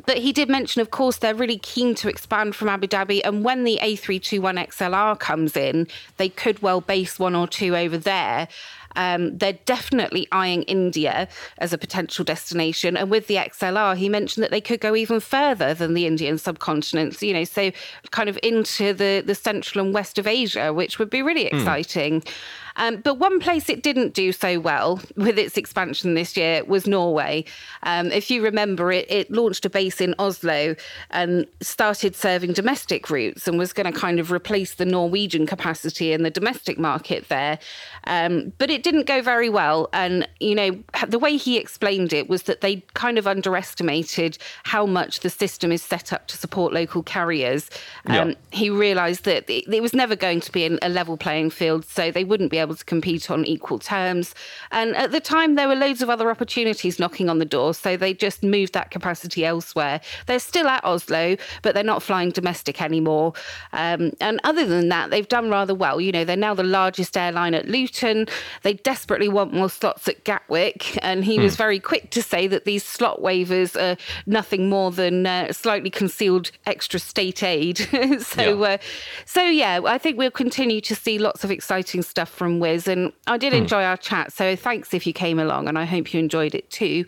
But 0.06 0.18
he 0.18 0.32
did 0.32 0.50
mention, 0.50 0.82
of 0.82 0.90
course, 0.90 1.18
they're 1.18 1.36
really 1.36 1.60
keen 1.60 1.94
to 1.96 2.10
expand 2.10 2.56
from 2.56 2.68
Abu 2.68 2.88
Dhabi. 2.88 3.22
And 3.24 3.44
when 3.44 3.64
the 3.64 3.80
A321XLR 3.82 5.20
comes 5.20 5.56
in, 5.56 5.88
they 6.18 6.30
could 6.30 6.62
well 6.62 6.82
base 6.82 7.20
one 7.20 7.36
or 7.36 7.48
two 7.48 7.76
over 7.76 7.98
there. 7.98 8.48
Um, 8.96 9.38
they're 9.38 9.60
definitely 9.66 10.28
eyeing 10.32 10.64
India 10.64 11.28
as 11.58 11.74
a 11.74 11.78
potential 11.78 12.26
destination. 12.26 12.98
And 12.98 13.10
with 13.10 13.28
the 13.28 13.36
XLR, 13.36 13.96
he 13.96 14.10
mentioned 14.10 14.44
that 14.44 14.52
they 14.52 14.62
could 14.62 14.80
go 14.80 14.96
even 14.96 15.20
further 15.20 15.74
than 15.74 15.94
the 15.94 16.06
Indian 16.06 16.38
subcontinent, 16.38 17.22
you 17.22 17.34
know, 17.34 17.44
so 17.44 17.72
kind 18.12 18.30
of 18.30 18.38
into 18.44 18.94
the, 18.94 19.24
the 19.26 19.36
central 19.36 19.86
and 19.86 19.94
west 19.94 20.18
of 20.18 20.28
Asia, 20.28 20.74
which 20.74 21.00
would 21.00 21.10
be 21.10 21.22
really 21.22 21.50
hmm. 21.50 21.58
exciting. 21.58 22.22
Mm. 22.22 22.32
Um, 22.76 22.98
but 22.98 23.16
one 23.16 23.40
place 23.40 23.70
it 23.70 23.84
didn't 23.84 24.14
do 24.14 24.32
so 24.32 24.60
well 24.60 25.02
with 25.16 25.38
its 25.38 25.58
expansion 25.58 26.14
this 26.14 26.36
year 26.36 26.64
was 26.64 26.88
Norway. 26.88 27.46
Um, 27.84 28.12
if 28.12 28.32
you 28.32 28.44
remember, 28.44 28.92
it, 28.92 29.10
it 29.10 29.32
launched 29.32 29.66
a 29.66 29.70
base 29.70 30.02
in 30.02 30.16
Oslo 30.20 30.76
and 31.12 31.46
started 31.62 32.16
serving 32.16 32.54
domestic 32.54 33.10
routes 33.10 33.48
and 33.48 33.58
was 33.58 33.74
going 33.74 33.92
to 33.92 33.98
kind 33.98 34.20
of 34.20 34.32
replace 34.32 34.76
the 34.76 34.86
Norwegian 34.86 35.46
capacity 35.46 36.14
in 36.14 36.24
the 36.24 36.30
domestic 36.30 36.80
market 36.80 37.30
there. 37.30 37.60
Um, 38.06 38.54
but 38.58 38.70
it 38.70 38.84
didn't 38.84 39.06
go 39.06 39.22
very 39.22 39.50
well. 39.50 39.90
And, 39.94 40.28
you 40.40 40.56
know, 40.56 40.84
the 41.08 41.20
way 41.20 41.38
he 41.38 41.58
explained 41.58 42.14
it 42.14 42.30
was 42.30 42.44
that 42.44 42.62
they 42.62 42.78
kind 42.94 43.18
of 43.18 43.28
underestimated 43.28 44.38
how 44.64 44.86
much 44.86 45.22
the 45.22 45.30
system 45.30 45.72
is 45.72 45.82
set 45.82 46.12
up 46.12 46.28
to 46.28 46.38
support 46.38 46.74
local 46.74 47.04
carriers. 47.04 47.70
Um, 48.08 48.36
He 48.52 48.70
realised 48.70 49.26
that 49.26 49.50
it, 49.50 49.72
it, 49.72 49.82
was 49.82 49.94
never 49.94 50.16
going 50.16 50.40
to 50.42 50.52
be 50.52 50.66
a 50.82 50.90
level 50.90 51.18
playing 51.18 51.50
field, 51.50 51.86
so 51.86 52.12
they 52.12 52.24
wouldn't 52.24 52.52
be 52.52 52.58
able 52.64 52.76
to 52.76 52.86
compete 52.86 53.30
on 53.30 53.46
equal 53.46 53.78
terms. 53.80 54.34
And 54.72 54.96
at 54.96 55.12
the 55.12 55.20
time, 55.20 55.56
there 55.56 55.68
were 55.68 55.76
loads 55.76 56.02
of 56.02 56.10
other 56.10 56.30
opportunities 56.32 56.98
knocking 57.00 57.30
on 57.30 57.38
the 57.40 57.46
door, 57.46 57.74
so 57.74 57.96
they 57.96 58.14
just 58.14 58.42
moved 58.44 58.74
that 58.74 58.90
capacity 58.90 59.46
elsewhere. 59.46 60.02
They're 60.26 60.40
still 60.40 60.68
at 60.68 60.84
Oslo, 60.84 61.38
but 61.62 61.76
they're 61.76 61.84
not 61.84 62.02
flying 62.02 62.32
domestic 62.32 62.82
anymore. 62.82 63.34
Um, 63.72 64.12
and 64.20 64.40
other 64.44 64.66
than 64.66 64.90
that, 64.90 65.10
they've 65.12 65.28
done 65.28 65.50
rather 65.50 65.76
well. 65.76 66.02
You 66.02 66.12
know, 66.12 66.24
they're 66.26 66.36
now 66.38 66.54
the 66.54 66.64
largest 66.64 67.16
airline 67.18 67.54
at 67.54 67.68
Luton. 67.68 68.28
They 68.64 68.74
desperately 68.74 69.30
want 69.30 69.54
more 69.54 69.70
slots 69.70 70.08
at 70.08 70.24
Gatwick, 70.24 70.98
and 71.04 71.24
he 71.26 71.40
was 71.40 71.56
very 71.56 71.80
quick 71.80 72.10
to 72.12 72.22
say 72.24 72.48
that 72.48 72.66
these 72.66 72.84
slot 72.84 73.22
waivers 73.22 73.80
are 73.80 73.98
nothing 74.26 74.70
more 74.70 74.92
than 74.92 75.28
uh, 75.28 75.52
slightly 75.54 75.90
concealed 75.90 76.52
extra 76.66 77.00
state 77.00 77.44
aid. 77.44 77.78
so, 78.22 78.60
Yeah. 78.60 78.68
uh, 78.74 78.78
so 79.26 79.44
yeah, 79.44 79.82
I 79.86 79.98
think 79.98 80.18
we'll 80.18 80.32
continue 80.32 80.82
to 80.82 80.96
see 80.96 81.18
lots 81.20 81.44
of 81.44 81.52
exciting 81.52 82.02
stuff 82.02 82.30
from 82.30 82.53
Wizz, 82.60 82.88
and 82.88 83.12
I 83.28 83.38
did 83.38 83.54
enjoy 83.54 83.84
our 83.84 83.98
chat. 83.98 84.32
So 84.34 84.56
thanks 84.56 84.94
if 84.94 85.06
you 85.08 85.14
came 85.14 85.40
along, 85.40 85.68
and 85.68 85.78
I 85.78 85.86
hope 85.86 86.14
you 86.14 86.20
enjoyed 86.20 86.56
it 86.56 86.70
too. 86.70 87.06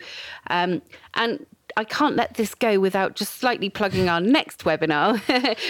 Um, 0.48 0.82
and 1.14 1.44
I 1.76 1.84
can't 1.84 2.16
let 2.16 2.34
this 2.34 2.54
go 2.54 2.80
without 2.80 3.16
just 3.16 3.34
slightly 3.34 3.68
plugging 3.68 4.08
our 4.08 4.20
next 4.20 4.64
webinar, 4.64 5.20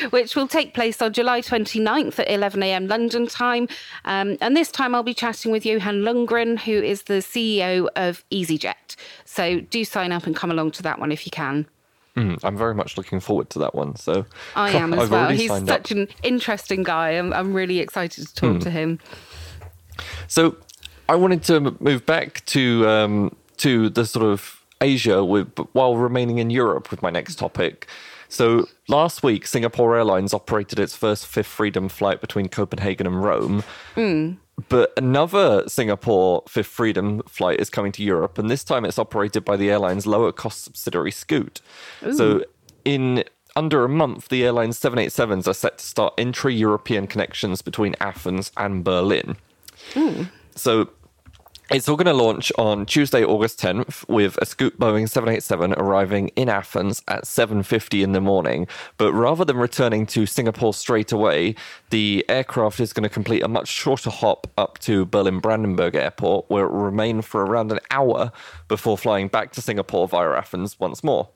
which 0.11 0.37
will 0.37 0.47
take 0.47 0.73
place 0.73 1.03
on 1.03 1.13
July 1.13 1.41
29th 1.41 2.21
at 2.21 2.29
11am 2.29 2.89
London 2.89 3.27
time. 3.27 3.69
Um, 4.05 4.37
and 4.41 4.57
this 4.57 4.71
time 4.71 4.95
I'll 4.95 5.03
be 5.03 5.15
chatting 5.15 5.51
with 5.51 5.67
Johan 5.67 6.03
Lundgren, 6.03 6.59
who 6.61 6.73
is 6.73 7.03
the 7.03 7.15
CEO 7.15 7.89
of 7.97 8.25
EasyJet. 8.31 8.95
So 9.25 9.61
do 9.61 9.85
sign 9.85 10.13
up 10.13 10.27
and 10.27 10.37
come 10.37 10.51
along 10.51 10.73
to 10.73 10.83
that 10.83 11.01
one 11.01 11.11
if 11.11 11.27
you 11.27 11.31
can. 11.31 11.67
Mm, 12.17 12.39
I'm 12.45 12.57
very 12.57 12.75
much 12.75 12.97
looking 12.97 13.21
forward 13.21 13.51
to 13.51 13.59
that 13.59 13.75
one. 13.75 13.97
So 13.97 14.25
I 14.55 14.71
am 14.71 14.95
as 14.95 15.01
I've 15.01 15.11
well. 15.11 15.29
He's 15.31 15.51
such 15.51 15.71
up. 15.71 15.91
an 15.91 16.09
interesting 16.23 16.83
guy. 16.83 17.11
I'm, 17.11 17.33
I'm 17.33 17.53
really 17.53 17.81
excited 17.81 18.27
to 18.27 18.35
talk 18.35 18.61
to 18.61 18.71
him. 18.71 19.01
So 20.29 20.57
I 21.09 21.15
wanted 21.15 21.43
to 21.45 21.77
move 21.81 22.05
back 22.07 22.45
to 22.47 22.87
um, 22.89 23.37
to 23.59 23.89
the 23.89 24.05
sort 24.05 24.25
of 24.25 24.65
Asia 24.81 25.25
with 25.25 25.49
while 25.73 25.97
remaining 25.97 26.39
in 26.39 26.51
Europe 26.51 26.91
with 26.91 27.03
my 27.03 27.11
next 27.11 27.37
topic. 27.37 27.87
So 28.29 28.67
last 28.89 29.23
week, 29.23 29.47
Singapore 29.47 29.97
Airlines 29.97 30.35
operated 30.35 30.79
its 30.81 30.97
first 30.97 31.27
Fifth 31.27 31.47
Freedom 31.47 31.89
flight 31.89 32.21
between 32.21 32.49
Copenhagen 32.49 33.07
and 33.07 33.23
Rome. 33.23 33.63
But 34.69 34.93
another 34.97 35.69
Singapore 35.69 36.43
Fifth 36.49 36.67
Freedom 36.67 37.23
flight 37.29 37.61
is 37.61 37.71
coming 37.71 37.93
to 37.93 38.03
Europe, 38.03 38.39
and 38.39 38.51
this 38.51 38.65
time 38.65 38.85
it's 38.85 38.99
operated 38.99 39.45
by 39.45 39.57
the 39.57 39.71
airline's 39.71 40.07
lower 40.07 40.33
cost 40.33 40.65
subsidiary 40.65 41.13
Scoot. 41.13 41.61
So, 42.17 42.45
in 42.85 43.25
under 43.55 43.85
a 43.85 43.89
month, 43.89 44.29
the 44.29 44.45
airline's 44.45 44.79
787s 44.79 45.47
are 45.49 45.55
set 45.55 45.79
to 45.79 45.85
start 45.85 46.15
intra 46.19 46.53
European 46.53 47.07
connections 47.07 47.63
between 47.63 47.95
Athens 48.01 48.53
and 48.57 48.85
Berlin. 48.85 49.37
Mm. 49.95 50.31
So, 50.55 50.91
it's 51.69 51.89
all 51.89 51.97
going 51.97 52.07
to 52.07 52.13
launch 52.13 52.53
on 52.59 52.87
Tuesday, 52.87 53.25
August 53.25 53.61
10th, 53.61 54.09
with 54.09 54.39
a 54.41 54.47
Scoot 54.47 54.79
Boeing 54.79 55.09
787 55.09 55.73
arriving 55.73 56.29
in 56.37 56.49
Athens 56.49 57.03
at 57.09 57.25
7:50 57.25 58.05
in 58.05 58.13
the 58.13 58.21
morning. 58.21 58.69
But 58.99 59.13
rather 59.13 59.45
than 59.45 59.57
returning 59.57 60.07
to 60.07 60.27
Singapore 60.27 60.73
straight 60.73 61.11
away, 61.11 61.57
the 61.91 62.25
aircraft 62.29 62.79
is 62.79 62.93
going 62.93 63.03
to 63.03 63.09
complete 63.09 63.43
a 63.43 63.49
much 63.49 63.67
shorter 63.67 64.11
hop 64.11 64.47
up 64.57 64.79
to 64.81 65.07
Berlin 65.07 65.41
Brandenburg 65.41 65.97
Airport, 65.97 66.49
where 66.49 66.67
it 66.67 66.71
will 66.71 66.83
remain 66.83 67.21
for 67.21 67.45
around 67.45 67.73
an 67.73 67.81
hour 67.91 68.31
before 68.69 68.97
flying 68.97 69.27
back 69.27 69.51
to 69.53 69.61
Singapore 69.61 70.07
via 70.07 70.31
Athens 70.35 70.79
once 70.79 71.03
more. 71.03 71.29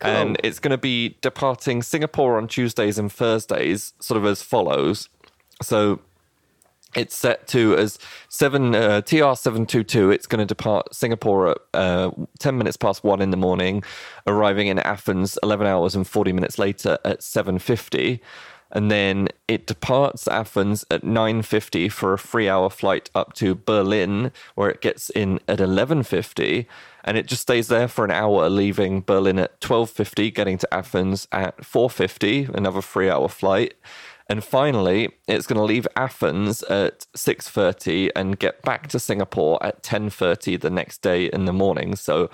And 0.00 0.38
it's 0.44 0.58
going 0.58 0.70
to 0.70 0.78
be 0.78 1.16
departing 1.22 1.82
Singapore 1.82 2.36
on 2.36 2.46
Tuesdays 2.46 2.98
and 2.98 3.10
Thursdays, 3.10 3.94
sort 4.00 4.18
of 4.18 4.26
as 4.26 4.42
follows. 4.42 5.08
So 5.62 6.00
it's 6.96 7.16
set 7.16 7.46
to 7.48 7.76
as 7.76 7.98
seven 8.28 8.74
uh, 8.74 9.00
TR 9.02 9.34
seven 9.34 9.66
two 9.66 9.84
two. 9.84 10.10
It's 10.10 10.26
going 10.26 10.40
to 10.40 10.46
depart 10.46 10.94
Singapore 10.94 11.50
at 11.50 11.58
uh, 11.74 12.10
ten 12.38 12.58
minutes 12.58 12.76
past 12.76 13.04
one 13.04 13.20
in 13.20 13.30
the 13.30 13.36
morning, 13.36 13.82
arriving 14.26 14.68
in 14.68 14.78
Athens 14.78 15.38
eleven 15.42 15.66
hours 15.66 15.94
and 15.94 16.06
forty 16.06 16.32
minutes 16.32 16.58
later 16.58 16.98
at 17.04 17.22
seven 17.22 17.58
fifty, 17.58 18.20
and 18.70 18.90
then 18.90 19.28
it 19.48 19.66
departs 19.66 20.26
Athens 20.28 20.84
at 20.90 21.04
nine 21.04 21.42
fifty 21.42 21.88
for 21.88 22.14
a 22.14 22.18
three 22.18 22.48
hour 22.48 22.70
flight 22.70 23.10
up 23.14 23.32
to 23.34 23.54
Berlin, 23.54 24.32
where 24.54 24.70
it 24.70 24.80
gets 24.80 25.10
in 25.10 25.40
at 25.48 25.60
eleven 25.60 26.02
fifty. 26.02 26.66
And 27.06 27.18
it 27.18 27.26
just 27.26 27.42
stays 27.42 27.68
there 27.68 27.86
for 27.86 28.06
an 28.06 28.10
hour, 28.10 28.48
leaving 28.48 29.02
Berlin 29.02 29.38
at 29.38 29.60
twelve 29.60 29.90
fifty, 29.90 30.30
getting 30.30 30.56
to 30.56 30.74
Athens 30.74 31.28
at 31.30 31.62
four 31.62 31.90
fifty, 31.90 32.48
another 32.54 32.80
three-hour 32.80 33.28
flight. 33.28 33.74
And 34.28 34.42
finally, 34.42 35.10
it's 35.28 35.46
going 35.46 35.58
to 35.58 35.62
leave 35.64 35.86
Athens 35.96 36.62
at 36.64 37.06
6:30 37.16 38.10
and 38.16 38.38
get 38.38 38.62
back 38.62 38.88
to 38.88 38.98
Singapore 38.98 39.62
at 39.62 39.82
10:30 39.82 40.60
the 40.60 40.70
next 40.70 41.02
day 41.02 41.26
in 41.26 41.44
the 41.44 41.52
morning. 41.52 41.94
So 41.96 42.30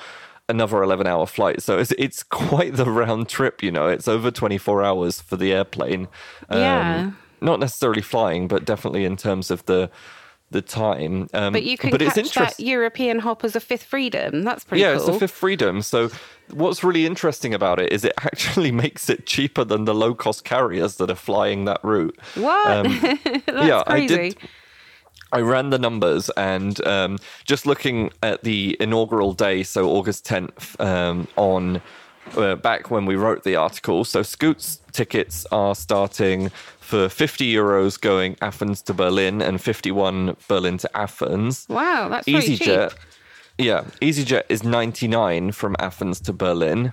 another 0.48 0.78
11-hour 0.78 1.26
flight. 1.26 1.62
So 1.62 1.78
it's 1.78 1.92
it's 1.98 2.22
quite 2.22 2.76
the 2.76 2.90
round 2.90 3.28
trip, 3.28 3.62
you 3.62 3.72
know. 3.72 3.88
It's 3.88 4.08
over 4.08 4.30
24 4.30 4.82
hours 4.84 5.20
for 5.20 5.36
the 5.36 5.52
airplane. 5.52 6.08
Um, 6.48 6.60
Yeah. 6.60 7.10
Not 7.42 7.58
necessarily 7.58 8.02
flying, 8.02 8.48
but 8.48 8.66
definitely 8.66 9.04
in 9.06 9.16
terms 9.16 9.50
of 9.50 9.64
the 9.64 9.90
the 10.50 10.62
time. 10.62 11.28
Um, 11.32 11.52
But 11.52 11.64
you 11.64 11.78
can 11.78 11.90
but 11.90 12.02
it's 12.02 12.14
catch 12.14 12.34
that 12.34 12.60
European 12.60 13.20
hop 13.20 13.44
as 13.44 13.54
a 13.56 13.60
fifth 13.60 13.84
freedom. 13.84 14.42
That's 14.42 14.64
pretty 14.64 14.82
yeah, 14.82 14.94
cool. 14.94 14.96
it's 14.96 15.06
the 15.06 15.18
fifth 15.18 15.32
freedom. 15.34 15.82
So 15.82 16.10
what's 16.50 16.82
really 16.82 17.06
interesting 17.06 17.54
about 17.54 17.78
it 17.78 17.92
is 17.92 18.04
it 18.04 18.14
actually 18.18 18.72
makes 18.72 19.08
it 19.08 19.26
cheaper 19.26 19.64
than 19.64 19.84
the 19.84 19.94
low 19.94 20.14
cost 20.14 20.44
carriers 20.44 20.96
that 20.96 21.10
are 21.10 21.16
flying 21.16 21.64
that 21.66 21.80
route. 21.82 22.18
What? 22.34 22.82
That's 23.00 23.48
yeah, 23.48 23.82
I 23.86 24.06
did. 24.06 24.36
I 25.32 25.40
ran 25.40 25.70
the 25.70 25.78
numbers 25.78 26.28
and 26.30 26.84
um, 26.86 27.18
just 27.44 27.64
looking 27.64 28.10
at 28.22 28.42
the 28.42 28.76
inaugural 28.80 29.32
day, 29.32 29.62
so 29.62 29.88
August 29.88 30.26
10th, 30.26 30.80
um, 30.84 31.28
on 31.36 31.80
uh, 32.36 32.56
back 32.56 32.90
when 32.90 33.06
we 33.06 33.16
wrote 33.16 33.44
the 33.44 33.56
article. 33.56 34.04
So 34.04 34.22
Scoot's 34.22 34.80
tickets 34.92 35.46
are 35.52 35.74
starting 35.74 36.50
for 36.80 37.08
50 37.08 37.52
euros 37.52 38.00
going 38.00 38.36
Athens 38.40 38.82
to 38.82 38.94
Berlin 38.94 39.40
and 39.40 39.60
51 39.60 40.36
Berlin 40.48 40.78
to 40.78 40.96
Athens. 40.96 41.66
Wow, 41.68 42.08
that's 42.08 42.26
EasyJet, 42.26 42.90
cheap. 42.90 42.98
yeah, 43.58 43.84
EasyJet 44.00 44.42
is 44.48 44.64
99 44.64 45.52
from 45.52 45.76
Athens 45.78 46.20
to 46.22 46.32
Berlin. 46.32 46.92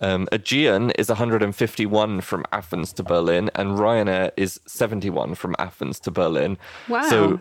Um, 0.00 0.28
Aegean 0.32 0.90
is 0.92 1.08
151 1.08 2.20
from 2.20 2.44
Athens 2.52 2.92
to 2.94 3.02
Berlin, 3.02 3.50
and 3.54 3.78
Ryanair 3.78 4.32
is 4.36 4.60
71 4.66 5.34
from 5.34 5.54
Athens 5.58 6.00
to 6.00 6.10
Berlin. 6.10 6.58
Wow. 6.88 7.08
So 7.08 7.40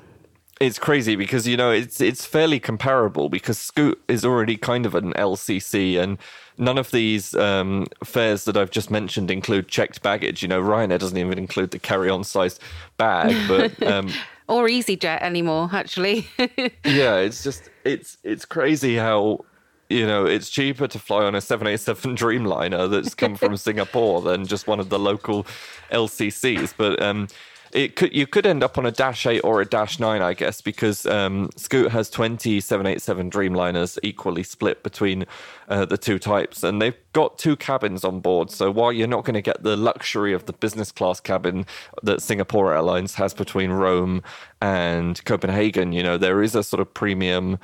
it's 0.62 0.80
crazy 0.80 1.16
because 1.16 1.48
you 1.48 1.58
know 1.58 1.72
it's 1.72 2.00
it's 2.00 2.26
fairly 2.26 2.60
comparable 2.60 3.30
because 3.30 3.58
Scoot 3.58 4.02
is 4.08 4.24
already 4.24 4.56
kind 4.58 4.86
of 4.86 4.96
an 4.96 5.14
LCC, 5.14 6.00
and 6.00 6.18
none 6.58 6.78
of 6.78 6.92
these 6.92 7.34
um, 7.36 7.88
fares 8.04 8.46
that 8.46 8.56
I've 8.56 8.72
just 8.72 8.92
mentioned 8.92 9.32
include 9.32 9.68
checked 9.68 10.02
baggage. 10.02 10.42
You 10.42 10.48
know, 10.48 10.62
Ryanair 10.62 11.00
doesn't 11.00 11.18
even 11.18 11.38
include 11.38 11.72
the 11.72 11.80
carry-on 11.80 12.24
sized 12.24 12.62
bag, 12.98 13.36
but 13.48 13.82
um, 13.92 14.10
Or 14.48 14.68
EasyJet 14.68 15.22
anymore, 15.22 15.70
actually. 15.72 16.28
yeah, 16.38 17.18
it's 17.18 17.44
just 17.44 17.70
it's 17.86 18.18
it's 18.24 18.46
crazy 18.46 18.96
how 18.96 19.46
you 19.90 20.06
know 20.06 20.26
it's 20.26 20.50
cheaper 20.50 20.88
to 20.88 21.00
fly 21.00 21.24
on 21.24 21.34
a 21.34 21.42
787 21.42 22.16
Dreamliner 22.18 22.90
that's 22.90 23.16
come 23.16 23.36
from 23.36 23.56
Singapore 23.58 24.22
than 24.22 24.46
just 24.46 24.68
one 24.68 24.80
of 24.80 24.90
the 24.90 25.00
local 25.00 25.46
LCCs. 25.92 26.74
But 26.78 27.02
um, 27.02 27.28
it 27.74 27.96
could 27.96 28.14
you 28.16 28.28
could 28.28 28.46
end 28.46 28.64
up 28.64 28.78
on 28.78 28.86
a 28.86 28.92
Dash 28.92 29.26
8 29.26 29.42
or 29.42 29.62
a 29.62 29.66
Dash 29.66 30.00
9, 30.00 30.22
I 30.22 30.34
guess, 30.34 30.62
because 30.62 31.06
um, 31.06 31.50
Scoot 31.56 31.92
has 31.92 32.10
20 32.10 32.60
787 32.60 33.30
Dreamliners 33.30 33.98
equally 34.04 34.44
split 34.44 34.84
between 34.84 35.26
uh, 35.68 35.86
the 35.86 35.98
two 35.98 36.20
types, 36.20 36.64
and 36.64 36.82
they've 36.82 36.98
got 37.14 37.38
two 37.38 37.56
cabins 37.56 38.04
on 38.04 38.20
board. 38.20 38.52
So 38.52 38.72
while 38.72 38.92
you're 38.92 39.08
not 39.08 39.26
going 39.26 39.34
to 39.34 39.42
get 39.42 39.64
the 39.64 39.76
luxury 39.76 40.34
of 40.34 40.46
the 40.46 40.54
business 40.54 40.92
class 40.92 41.20
cabin 41.20 41.66
that 42.04 42.22
Singapore 42.22 42.74
Airlines 42.74 43.16
has 43.16 43.34
between 43.34 43.72
Rome 43.72 44.22
and 44.62 45.24
Copenhagen, 45.26 45.94
you 45.94 46.04
know 46.04 46.18
there 46.18 46.42
is 46.42 46.56
a 46.56 46.64
sort 46.64 46.80
of 46.80 46.94
premium 46.94 47.60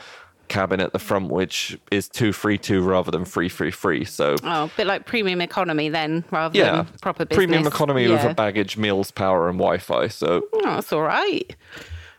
cabin 0.50 0.80
at 0.82 0.92
the 0.94 1.00
front 1.00 1.30
which 1.30 1.78
is 1.92 2.10
232 2.10 2.82
rather 2.82 3.12
than 3.12 3.24
333 3.24 4.04
so 4.06 4.36
oh, 4.44 4.64
a 4.66 4.72
bit 4.76 4.88
like 4.88 5.06
premium 5.06 5.40
economy 5.42 5.88
then, 5.90 6.24
rather 6.32 6.58
yeah 6.58 6.84
than 6.84 6.86
proper 7.02 7.24
business. 7.26 7.46
premium 7.46 7.68
economy 7.68 8.08
with 8.08 8.24
a 8.24 8.34
baggage 8.34 8.76
meals 8.78 9.12
power 9.12 9.48
and 9.50 9.58
wi-fi 9.60 10.08
so 10.08 10.42
Oh, 10.54 10.62
that's 10.64 10.92
all 10.92 11.04
right. 11.04 11.56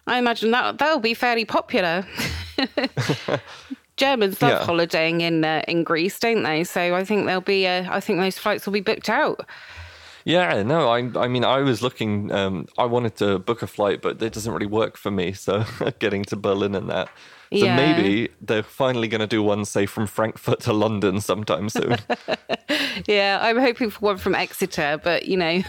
I 0.06 0.18
imagine 0.18 0.50
that 0.52 0.78
that'll 0.78 0.98
be 1.00 1.14
fairly 1.14 1.44
popular. 1.44 2.06
Germans 3.96 4.40
love 4.40 4.52
Yeah. 4.52 4.64
holidaying 4.64 5.20
in 5.20 5.44
uh, 5.44 5.62
in 5.68 5.84
Greece, 5.84 6.18
don't 6.18 6.42
they? 6.42 6.64
So 6.64 6.94
I 6.94 7.04
think 7.04 7.26
there'll 7.26 7.40
be. 7.42 7.66
Uh, 7.66 7.86
I 7.94 8.00
think 8.00 8.18
those 8.18 8.38
flights 8.38 8.64
will 8.66 8.72
be 8.72 8.80
booked 8.80 9.10
out. 9.10 9.46
Yeah 10.24 10.62
no 10.62 10.88
i 10.88 10.98
i 11.18 11.26
mean 11.28 11.44
i 11.44 11.60
was 11.60 11.82
looking 11.82 12.30
um 12.32 12.66
i 12.78 12.84
wanted 12.84 13.14
to 13.16 13.38
book 13.38 13.62
a 13.62 13.66
flight 13.66 14.02
but 14.02 14.20
it 14.22 14.32
doesn't 14.32 14.52
really 14.52 14.66
work 14.66 14.96
for 14.96 15.10
me 15.10 15.32
so 15.32 15.64
getting 15.98 16.24
to 16.24 16.36
berlin 16.36 16.74
and 16.74 16.88
that. 16.90 17.08
So 17.52 17.56
Yeah. 17.66 17.74
maybe 17.74 18.28
they're 18.40 18.62
finally 18.62 19.08
going 19.08 19.22
to 19.22 19.26
do 19.26 19.42
one 19.42 19.64
say 19.64 19.84
from 19.86 20.06
frankfurt 20.06 20.60
to 20.60 20.72
london 20.72 21.20
sometime 21.20 21.68
soon. 21.68 21.96
Yeah, 23.06 23.38
I'm 23.42 23.58
hoping 23.58 23.90
for 23.90 23.98
one 24.00 24.16
from 24.18 24.34
Exeter, 24.34 25.00
but 25.02 25.26
you 25.26 25.36
know, 25.36 25.62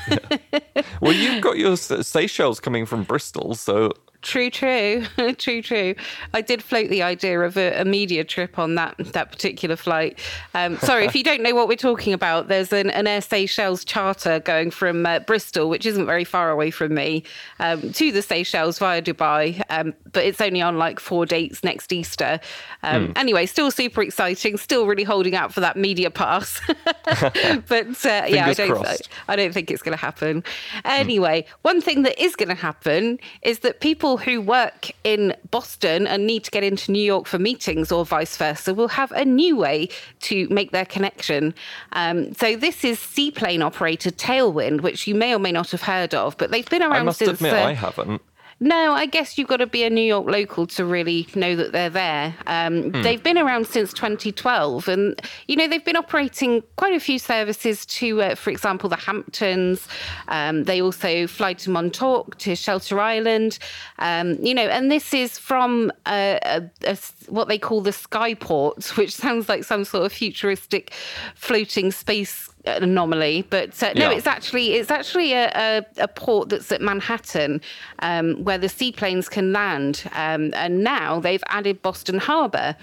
well 1.02 1.14
you've 1.14 1.42
got 1.42 1.58
your 1.58 1.76
seychelles 1.78 2.60
coming 2.60 2.86
from 2.86 3.04
bristol 3.04 3.56
so 3.56 3.94
True, 4.22 4.52
true, 4.52 5.04
true, 5.38 5.62
true. 5.64 5.96
I 6.34 6.42
did 6.42 6.64
float 6.64 6.90
the 6.90 7.02
idea 7.02 7.40
of 7.42 7.58
a, 7.58 7.82
a 7.82 7.86
media 7.86 8.24
trip 8.24 8.60
on 8.60 8.76
that 8.76 8.96
that 9.14 9.32
particular 9.32 9.76
flight. 9.76 10.20
Um, 10.54 10.78
sorry, 10.78 11.06
if 11.06 11.16
you 11.16 11.24
don't 11.24 11.42
know 11.42 11.56
what 11.56 11.68
we're 11.68 11.76
talking 11.76 12.14
about, 12.14 12.48
there's 12.48 12.72
an, 12.72 12.92
an 12.92 13.08
Air 13.08 13.22
Seychelles 13.22 13.84
charter 13.84 14.40
going 14.40 14.70
from 14.70 15.06
uh, 15.08 15.20
Bristol, 15.20 15.70
which 15.70 15.88
isn't 15.88 16.06
very 16.06 16.24
far 16.24 16.52
away 16.52 16.70
from 16.70 16.94
me, 16.94 17.24
um, 17.60 17.92
to 17.94 18.12
the 18.12 18.22
Seychelles 18.22 18.78
via 18.78 19.02
Dubai. 19.02 19.62
Um, 19.70 19.96
but 20.12 20.24
it's 20.24 20.40
only 20.40 20.62
on 20.62 20.78
like 20.78 21.00
four 21.00 21.26
dates 21.26 21.64
next 21.64 21.92
Easter. 21.92 22.40
Mm. 22.84 23.18
Anyway, 23.18 23.48
still 23.48 23.72
super 23.72 24.04
exciting. 24.04 24.58
Still 24.58 24.86
really 24.86 25.04
holding 25.04 25.36
out 25.36 25.52
for 25.54 25.62
that 25.62 25.78
media 25.78 26.12
pass. 26.12 26.62
but 27.06 28.06
uh, 28.06 28.26
yeah, 28.28 28.48
I 28.48 28.54
don't, 28.54 29.10
I 29.28 29.36
don't 29.36 29.54
think 29.54 29.72
it's 29.72 29.82
going 29.82 29.98
to 29.98 30.02
happen. 30.02 30.44
Anyway, 30.86 31.42
mm. 31.42 31.46
one 31.64 31.82
thing 31.82 32.04
that 32.04 32.22
is 32.22 32.36
going 32.36 32.50
to 32.50 32.56
happen 32.56 33.20
is 33.42 33.60
that 33.60 33.80
people 33.80 34.11
people 34.18 34.34
who 34.34 34.42
work 34.42 34.92
in 35.04 35.34
Boston 35.52 36.06
and 36.08 36.28
need 36.28 36.44
to 36.44 36.52
get 36.52 36.64
into 36.64 36.92
New 36.92 37.04
York 37.04 37.28
for 37.28 37.40
meetings 37.40 37.92
or 37.92 38.06
vice 38.06 38.36
versa 38.36 38.74
will 38.74 38.90
have 38.90 39.12
a 39.14 39.24
new 39.24 39.56
way 39.56 39.88
to 40.22 40.48
make 40.50 40.72
their 40.72 40.86
connection. 40.86 41.54
Um, 41.94 42.34
so 42.34 42.56
this 42.58 42.84
is 42.84 43.00
seaplane 43.00 43.62
operator 43.62 44.12
Tailwind, 44.12 44.82
which 44.82 45.08
you 45.08 45.16
may 45.16 45.34
or 45.34 45.40
may 45.40 45.52
not 45.52 45.72
have 45.72 45.84
heard 45.84 46.14
of, 46.14 46.38
but 46.38 46.52
they've 46.52 46.70
been 46.70 46.82
around 46.82 46.94
I 46.94 47.04
must 47.04 47.20
since. 47.20 47.40
Admit, 47.40 47.54
uh, 47.54 47.58
I 47.58 47.74
haven't. 47.74 48.22
No, 48.64 48.94
I 48.94 49.08
guess 49.08 49.40
you've 49.40 49.48
got 49.48 49.58
to 49.58 49.66
be 49.66 49.84
a 49.84 49.90
New 49.90 50.04
York 50.04 50.28
local 50.28 50.68
to 50.68 50.86
really 50.86 51.28
know 51.34 51.56
that 51.56 51.72
they're 51.72 51.90
there. 51.90 52.36
Um, 52.46 52.92
mm. 52.92 53.04
They've 53.04 53.22
been 53.22 53.40
around 53.40 53.66
since 53.66 53.92
2012, 53.92 54.88
and 54.88 55.20
you 55.48 55.56
know 55.56 55.68
they've 55.68 55.84
been 55.84 55.98
operating 55.98 56.62
quite 56.76 56.94
a 56.94 57.00
few 57.00 57.18
services 57.18 57.88
to, 57.88 58.22
uh, 58.22 58.36
for 58.36 58.52
example, 58.52 58.88
the 58.88 58.98
Hamptons. 58.98 59.88
Um, 60.28 60.66
they 60.66 60.80
also 60.80 61.26
fly 61.26 61.54
to 61.54 61.72
Montauk, 61.72 62.38
to 62.38 62.56
Shelter 62.56 63.00
Island. 63.00 63.58
Um, 63.98 64.38
you 64.40 64.54
know, 64.54 64.68
and 64.68 64.92
this 64.92 65.12
is 65.12 65.40
from 65.40 65.92
a, 66.08 66.40
a, 66.44 66.70
a, 66.86 66.98
what 67.30 67.48
they 67.48 67.58
call 67.58 67.82
the 67.82 67.90
Skyport, 67.90 68.96
which 68.96 69.16
sounds 69.16 69.50
like 69.50 69.64
some 69.64 69.86
sort 69.86 70.06
of 70.06 70.14
futuristic 70.14 70.94
floating 71.34 71.92
space 71.92 72.51
anomaly, 72.66 73.46
but 73.50 73.82
uh, 73.82 73.94
no, 73.94 74.12
yeah. 74.12 74.18
it's 74.18 74.28
actually 74.28 74.74
it's 74.74 74.92
actually 74.92 75.34
a, 75.34 75.50
a, 75.56 75.86
a, 75.98 76.08
port 76.08 76.50
that's 76.50 76.72
at 76.72 76.82
Manhattan 76.82 77.62
um, 78.00 78.44
where 78.44 78.58
the 78.58 78.70
seaplanes 78.70 79.28
can 79.30 79.52
land, 79.52 80.04
um, 80.14 80.52
and 80.54 80.84
now 80.84 81.20
they've 81.20 81.44
added 81.48 81.82
Boston 81.82 82.20
Harbor, 82.20 82.76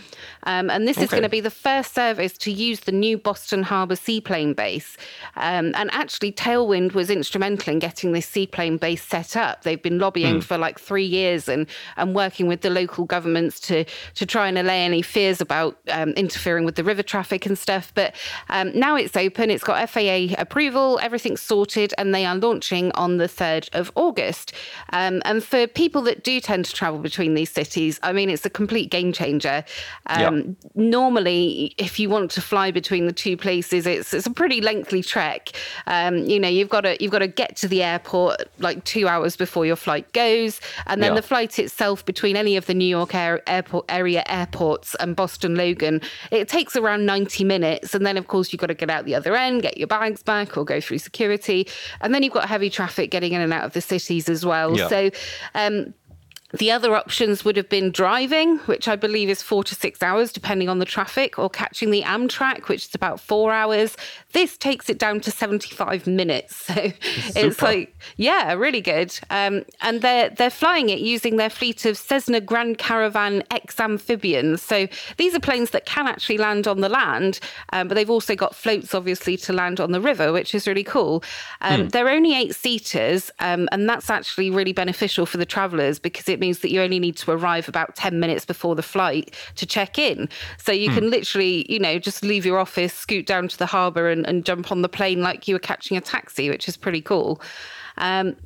um, 0.44 0.70
and 0.70 0.88
this 0.88 0.96
okay. 0.96 1.04
is 1.04 1.10
going 1.10 1.22
to 1.22 1.28
be 1.28 1.40
the 1.40 1.50
first 1.50 1.94
service 1.94 2.36
to 2.38 2.50
use 2.50 2.80
the 2.80 2.92
new 2.92 3.16
Boston 3.16 3.62
Harbor 3.62 3.96
seaplane 3.96 4.54
base. 4.54 4.96
Um, 5.36 5.72
and 5.76 5.90
actually, 5.92 6.32
Tailwind 6.32 6.94
was 6.94 7.10
instrumental 7.10 7.72
in 7.72 7.78
getting 7.78 8.12
this 8.12 8.26
seaplane 8.26 8.78
base 8.78 9.04
set 9.04 9.36
up. 9.36 9.62
They've 9.62 9.82
been 9.82 9.98
lobbying 9.98 10.36
mm. 10.36 10.42
for 10.42 10.58
like 10.58 10.78
three 10.78 11.04
years 11.04 11.48
and 11.48 11.66
and 11.96 12.14
working 12.14 12.46
with 12.48 12.62
the 12.62 12.70
local 12.70 13.04
governments 13.04 13.60
to 13.60 13.84
to 14.14 14.26
try 14.26 14.48
and 14.48 14.58
allay 14.58 14.84
any 14.84 15.02
fears 15.02 15.40
about 15.40 15.78
um, 15.90 16.10
interfering 16.10 16.64
with 16.64 16.74
the 16.74 16.84
river 16.84 17.02
traffic 17.02 17.46
and 17.46 17.56
stuff. 17.56 17.92
But 17.94 18.14
um, 18.48 18.76
now 18.76 18.96
it's 18.96 19.16
open. 19.16 19.50
It's 19.50 19.67
got 19.68 19.88
FAA 19.90 20.34
approval, 20.38 20.98
everything's 21.02 21.42
sorted, 21.42 21.92
and 21.98 22.14
they 22.14 22.24
are 22.24 22.34
launching 22.34 22.90
on 22.92 23.18
the 23.18 23.26
3rd 23.26 23.68
of 23.74 23.92
August. 23.94 24.54
Um, 24.94 25.20
and 25.26 25.44
for 25.44 25.66
people 25.66 26.00
that 26.02 26.24
do 26.24 26.40
tend 26.40 26.64
to 26.64 26.72
travel 26.72 26.98
between 26.98 27.34
these 27.34 27.50
cities, 27.50 28.00
I 28.02 28.12
mean, 28.14 28.30
it's 28.30 28.46
a 28.46 28.50
complete 28.50 28.90
game 28.90 29.12
changer. 29.12 29.64
Um, 30.06 30.20
yeah. 30.20 30.42
Normally, 30.74 31.74
if 31.76 32.00
you 32.00 32.08
want 32.08 32.30
to 32.32 32.40
fly 32.40 32.70
between 32.70 33.06
the 33.06 33.12
two 33.12 33.36
places, 33.36 33.86
it's 33.86 34.14
it's 34.14 34.26
a 34.26 34.30
pretty 34.30 34.62
lengthy 34.62 35.02
trek. 35.02 35.50
Um, 35.86 36.16
you 36.16 36.40
know, 36.40 36.48
you've 36.48 36.70
got 36.70 36.82
to 36.82 36.96
you've 36.98 37.12
got 37.12 37.18
to 37.18 37.28
get 37.28 37.56
to 37.56 37.68
the 37.68 37.82
airport 37.82 38.44
like 38.58 38.82
two 38.84 39.06
hours 39.06 39.36
before 39.36 39.66
your 39.66 39.76
flight 39.76 40.10
goes, 40.14 40.60
and 40.86 41.02
then 41.02 41.12
yeah. 41.12 41.16
the 41.16 41.22
flight 41.22 41.58
itself 41.58 42.06
between 42.06 42.36
any 42.36 42.56
of 42.56 42.64
the 42.64 42.74
New 42.74 42.86
York 42.86 43.14
air, 43.14 43.42
airport 43.46 43.84
area 43.90 44.22
airports 44.28 44.94
and 44.94 45.14
Boston 45.14 45.56
Logan, 45.56 46.00
it 46.30 46.48
takes 46.48 46.74
around 46.74 47.04
90 47.04 47.44
minutes, 47.44 47.94
and 47.94 48.06
then 48.06 48.16
of 48.16 48.28
course 48.28 48.50
you've 48.50 48.60
got 48.60 48.68
to 48.68 48.74
get 48.74 48.88
out 48.88 49.04
the 49.04 49.14
other 49.14 49.36
end 49.36 49.57
get 49.60 49.78
your 49.78 49.86
bags 49.86 50.22
back 50.22 50.56
or 50.56 50.64
go 50.64 50.80
through 50.80 50.98
security. 50.98 51.66
And 52.00 52.14
then 52.14 52.22
you've 52.22 52.32
got 52.32 52.48
heavy 52.48 52.70
traffic 52.70 53.10
getting 53.10 53.32
in 53.32 53.40
and 53.40 53.52
out 53.52 53.64
of 53.64 53.72
the 53.72 53.80
cities 53.80 54.28
as 54.28 54.44
well. 54.44 54.76
Yeah. 54.76 54.88
So, 54.88 55.10
um, 55.54 55.94
the 56.52 56.70
other 56.70 56.94
options 56.94 57.44
would 57.44 57.56
have 57.58 57.68
been 57.68 57.90
driving, 57.90 58.58
which 58.60 58.88
I 58.88 58.96
believe 58.96 59.28
is 59.28 59.42
four 59.42 59.62
to 59.64 59.74
six 59.74 60.02
hours, 60.02 60.32
depending 60.32 60.70
on 60.70 60.78
the 60.78 60.86
traffic, 60.86 61.38
or 61.38 61.50
catching 61.50 61.90
the 61.90 62.02
Amtrak, 62.02 62.68
which 62.68 62.86
is 62.86 62.94
about 62.94 63.20
four 63.20 63.52
hours. 63.52 63.96
This 64.32 64.56
takes 64.56 64.88
it 64.88 64.98
down 64.98 65.20
to 65.20 65.30
75 65.30 66.06
minutes. 66.06 66.66
So 66.68 66.74
Super. 66.74 67.46
it's 67.46 67.62
like, 67.62 67.96
yeah, 68.16 68.52
really 68.52 68.80
good. 68.80 69.18
Um, 69.30 69.64
and 69.80 70.02
they're, 70.02 70.28
they're 70.30 70.50
flying 70.50 70.90
it 70.90 70.98
using 70.98 71.36
their 71.36 71.48
fleet 71.48 71.86
of 71.86 71.96
Cessna 71.96 72.40
Grand 72.40 72.78
Caravan 72.78 73.42
EX 73.50 73.80
amphibians. 73.80 74.60
So 74.60 74.86
these 75.16 75.34
are 75.34 75.40
planes 75.40 75.70
that 75.70 75.86
can 75.86 76.06
actually 76.06 76.38
land 76.38 76.68
on 76.68 76.80
the 76.80 76.88
land, 76.88 77.40
um, 77.72 77.88
but 77.88 77.94
they've 77.94 78.10
also 78.10 78.36
got 78.36 78.54
floats, 78.54 78.94
obviously, 78.94 79.36
to 79.38 79.52
land 79.52 79.80
on 79.80 79.92
the 79.92 80.00
river, 80.00 80.32
which 80.32 80.54
is 80.54 80.68
really 80.68 80.84
cool. 80.84 81.24
Um, 81.62 81.82
mm. 81.82 81.90
They're 81.90 82.10
only 82.10 82.36
eight 82.36 82.54
seaters, 82.54 83.30
um, 83.40 83.68
and 83.72 83.88
that's 83.88 84.10
actually 84.10 84.50
really 84.50 84.72
beneficial 84.72 85.24
for 85.26 85.38
the 85.38 85.46
travelers 85.46 85.98
because 85.98 86.28
it 86.28 86.37
it 86.38 86.40
means 86.40 86.60
that 86.60 86.70
you 86.70 86.80
only 86.80 87.00
need 87.00 87.16
to 87.16 87.30
arrive 87.32 87.68
about 87.68 87.96
10 87.96 88.20
minutes 88.20 88.44
before 88.44 88.76
the 88.76 88.82
flight 88.82 89.34
to 89.56 89.66
check 89.66 89.98
in. 89.98 90.28
So 90.56 90.70
you 90.70 90.90
mm. 90.90 90.94
can 90.94 91.10
literally, 91.10 91.66
you 91.68 91.80
know, 91.80 91.98
just 91.98 92.22
leave 92.22 92.46
your 92.46 92.58
office, 92.58 92.94
scoot 92.94 93.26
down 93.26 93.48
to 93.48 93.58
the 93.58 93.66
harbour 93.66 94.08
and, 94.08 94.24
and 94.26 94.44
jump 94.44 94.70
on 94.70 94.82
the 94.82 94.88
plane 94.88 95.20
like 95.20 95.48
you 95.48 95.56
were 95.56 95.60
catching 95.60 95.96
a 95.96 96.00
taxi, 96.00 96.48
which 96.48 96.68
is 96.68 96.76
pretty 96.76 97.00
cool. 97.00 97.40
Um, 97.96 98.36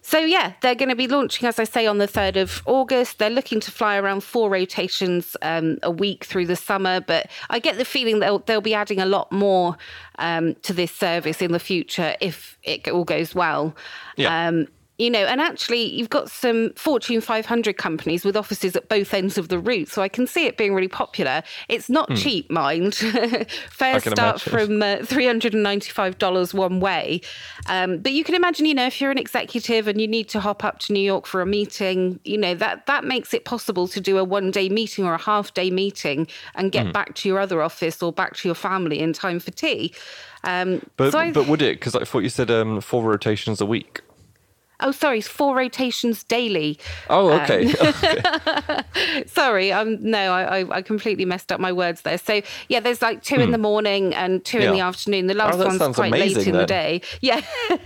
so 0.00 0.18
yeah, 0.18 0.54
they're 0.62 0.74
going 0.74 0.88
to 0.88 0.96
be 0.96 1.06
launching, 1.06 1.46
as 1.46 1.58
I 1.58 1.64
say, 1.64 1.86
on 1.86 1.98
the 1.98 2.06
third 2.06 2.38
of 2.38 2.62
August. 2.64 3.18
They're 3.18 3.28
looking 3.28 3.60
to 3.60 3.70
fly 3.70 3.98
around 3.98 4.22
four 4.22 4.48
rotations 4.48 5.36
um, 5.42 5.78
a 5.82 5.90
week 5.90 6.24
through 6.24 6.46
the 6.46 6.56
summer, 6.56 7.00
but 7.00 7.30
I 7.50 7.58
get 7.58 7.76
the 7.76 7.84
feeling 7.84 8.20
they'll 8.20 8.38
they'll 8.40 8.62
be 8.62 8.74
adding 8.74 9.00
a 9.00 9.06
lot 9.06 9.30
more 9.30 9.76
um, 10.18 10.54
to 10.62 10.72
this 10.72 10.92
service 10.92 11.42
in 11.42 11.52
the 11.52 11.58
future 11.58 12.16
if 12.20 12.58
it 12.62 12.88
all 12.88 13.04
goes 13.04 13.34
well. 13.34 13.76
Yeah. 14.16 14.48
Um, 14.48 14.68
you 14.98 15.10
know, 15.10 15.24
and 15.24 15.40
actually, 15.40 15.92
you've 15.92 16.10
got 16.10 16.30
some 16.30 16.72
Fortune 16.76 17.20
500 17.20 17.76
companies 17.76 18.24
with 18.24 18.36
offices 18.36 18.76
at 18.76 18.88
both 18.88 19.12
ends 19.12 19.36
of 19.36 19.48
the 19.48 19.58
route. 19.58 19.88
So 19.88 20.02
I 20.02 20.08
can 20.08 20.24
see 20.26 20.46
it 20.46 20.56
being 20.56 20.72
really 20.72 20.88
popular. 20.88 21.42
It's 21.68 21.90
not 21.90 22.08
mm. 22.10 22.16
cheap, 22.16 22.48
mind. 22.48 22.94
Fares 23.70 24.04
start 24.04 24.40
from 24.40 24.82
uh, 24.82 24.98
$395 24.98 26.54
one 26.54 26.78
way. 26.78 27.20
Um, 27.66 27.98
but 27.98 28.12
you 28.12 28.22
can 28.22 28.36
imagine, 28.36 28.66
you 28.66 28.74
know, 28.74 28.86
if 28.86 29.00
you're 29.00 29.10
an 29.10 29.18
executive 29.18 29.88
and 29.88 30.00
you 30.00 30.06
need 30.06 30.28
to 30.28 30.38
hop 30.38 30.62
up 30.62 30.78
to 30.80 30.92
New 30.92 31.00
York 31.00 31.26
for 31.26 31.40
a 31.40 31.46
meeting, 31.46 32.20
you 32.24 32.38
know, 32.38 32.54
that, 32.54 32.86
that 32.86 33.02
makes 33.02 33.34
it 33.34 33.44
possible 33.44 33.88
to 33.88 34.00
do 34.00 34.16
a 34.18 34.22
one 34.22 34.52
day 34.52 34.68
meeting 34.68 35.04
or 35.04 35.14
a 35.14 35.20
half 35.20 35.52
day 35.54 35.72
meeting 35.72 36.28
and 36.54 36.70
get 36.70 36.86
mm. 36.86 36.92
back 36.92 37.16
to 37.16 37.28
your 37.28 37.40
other 37.40 37.62
office 37.62 38.00
or 38.00 38.12
back 38.12 38.36
to 38.36 38.46
your 38.46 38.54
family 38.54 39.00
in 39.00 39.12
time 39.12 39.40
for 39.40 39.50
tea. 39.50 39.92
Um, 40.44 40.82
but, 40.96 41.10
so 41.10 41.32
but 41.32 41.48
would 41.48 41.62
it? 41.62 41.80
Because 41.80 41.96
I 41.96 42.04
thought 42.04 42.20
you 42.20 42.28
said 42.28 42.50
um, 42.50 42.80
four 42.80 43.02
rotations 43.02 43.60
a 43.60 43.66
week. 43.66 44.02
Oh, 44.84 44.92
sorry, 44.92 45.20
it's 45.20 45.28
four 45.28 45.56
rotations 45.56 46.24
daily. 46.24 46.78
Oh, 47.08 47.30
okay. 47.40 47.72
Um, 47.72 47.94
okay. 48.96 49.24
sorry, 49.26 49.72
um, 49.72 49.96
no, 50.02 50.32
I, 50.32 50.76
I 50.76 50.82
completely 50.82 51.24
messed 51.24 51.50
up 51.50 51.58
my 51.58 51.72
words 51.72 52.02
there. 52.02 52.18
So 52.18 52.42
yeah, 52.68 52.80
there's 52.80 53.00
like 53.00 53.22
two 53.22 53.36
hmm. 53.36 53.40
in 53.42 53.50
the 53.50 53.58
morning 53.58 54.14
and 54.14 54.44
two 54.44 54.58
yeah. 54.58 54.68
in 54.68 54.72
the 54.74 54.80
afternoon. 54.80 55.26
The 55.26 55.34
last 55.34 55.58
oh, 55.58 55.66
one's 55.66 55.96
quite 55.96 56.12
late 56.12 56.36
in 56.36 56.44
then. 56.44 56.52
the 56.52 56.66
day. 56.66 57.00
Yeah. 57.22 57.40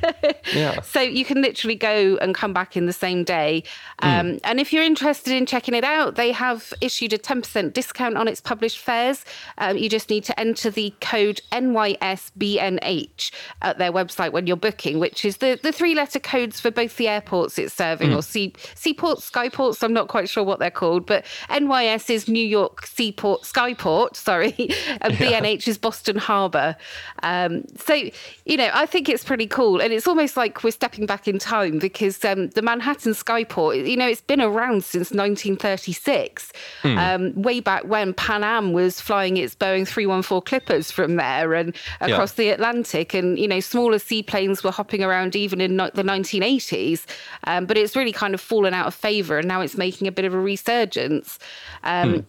yeah. 0.52 0.80
So 0.80 1.00
you 1.00 1.24
can 1.24 1.40
literally 1.40 1.76
go 1.76 2.18
and 2.20 2.34
come 2.34 2.52
back 2.52 2.76
in 2.76 2.86
the 2.86 2.92
same 2.92 3.22
day. 3.22 3.62
Hmm. 4.02 4.08
Um. 4.08 4.40
And 4.42 4.58
if 4.58 4.72
you're 4.72 4.82
interested 4.82 5.32
in 5.32 5.46
checking 5.46 5.74
it 5.74 5.84
out, 5.84 6.16
they 6.16 6.32
have 6.32 6.72
issued 6.80 7.12
a 7.12 7.18
10% 7.18 7.72
discount 7.72 8.16
on 8.16 8.26
its 8.26 8.40
published 8.40 8.78
fares. 8.78 9.24
Um, 9.58 9.76
you 9.76 9.88
just 9.88 10.10
need 10.10 10.24
to 10.24 10.40
enter 10.40 10.68
the 10.68 10.92
code 11.00 11.40
NYSBNH 11.52 13.30
at 13.62 13.78
their 13.78 13.92
website 13.92 14.32
when 14.32 14.48
you're 14.48 14.56
booking, 14.56 14.98
which 14.98 15.24
is 15.24 15.36
the 15.36 15.60
the 15.62 15.70
three 15.70 15.94
letter 15.94 16.18
codes 16.18 16.58
for 16.60 16.72
both 16.72 16.87
the 16.96 17.08
airports 17.08 17.58
it's 17.58 17.74
serving, 17.74 18.10
mm. 18.10 18.16
or 18.16 18.22
sea, 18.22 18.52
seaports, 18.74 19.30
skyports. 19.30 19.82
I'm 19.82 19.92
not 19.92 20.08
quite 20.08 20.28
sure 20.28 20.44
what 20.44 20.58
they're 20.58 20.70
called, 20.70 21.06
but 21.06 21.24
NYS 21.50 22.10
is 22.10 22.28
New 22.28 22.44
York 22.44 22.86
Seaport, 22.86 23.42
Skyport, 23.42 24.16
sorry, 24.16 24.54
and 25.00 25.18
yeah. 25.18 25.40
BNH 25.40 25.68
is 25.68 25.78
Boston 25.78 26.16
Harbor. 26.16 26.76
Um, 27.22 27.64
so, 27.76 27.94
you 27.94 28.56
know, 28.56 28.70
I 28.72 28.86
think 28.86 29.08
it's 29.08 29.24
pretty 29.24 29.46
cool. 29.46 29.80
And 29.80 29.92
it's 29.92 30.06
almost 30.06 30.36
like 30.36 30.62
we're 30.64 30.70
stepping 30.70 31.06
back 31.06 31.28
in 31.28 31.38
time 31.38 31.78
because 31.78 32.24
um, 32.24 32.48
the 32.50 32.62
Manhattan 32.62 33.12
Skyport, 33.12 33.88
you 33.88 33.96
know, 33.96 34.08
it's 34.08 34.20
been 34.20 34.40
around 34.40 34.84
since 34.84 35.10
1936, 35.10 36.52
mm. 36.82 36.96
um, 36.96 37.42
way 37.42 37.60
back 37.60 37.84
when 37.84 38.14
Pan 38.14 38.44
Am 38.44 38.72
was 38.72 39.00
flying 39.00 39.36
its 39.36 39.54
Boeing 39.54 39.86
314 39.86 40.48
Clippers 40.48 40.90
from 40.90 41.16
there 41.16 41.54
and 41.54 41.74
across 42.00 42.38
yeah. 42.38 42.44
the 42.44 42.50
Atlantic. 42.50 43.14
And, 43.14 43.38
you 43.38 43.48
know, 43.48 43.60
smaller 43.60 43.98
seaplanes 43.98 44.62
were 44.62 44.70
hopping 44.70 45.02
around 45.02 45.36
even 45.36 45.60
in 45.60 45.76
the 45.76 45.90
1980s. 45.90 46.67
Um, 47.44 47.66
but 47.66 47.76
it's 47.76 47.96
really 47.96 48.12
kind 48.12 48.34
of 48.34 48.40
fallen 48.40 48.74
out 48.74 48.86
of 48.86 48.94
favour 48.94 49.38
and 49.38 49.48
now 49.48 49.60
it's 49.60 49.76
making 49.76 50.06
a 50.06 50.12
bit 50.12 50.24
of 50.24 50.34
a 50.34 50.40
resurgence. 50.40 51.38
Um, 51.82 52.14
mm. 52.14 52.24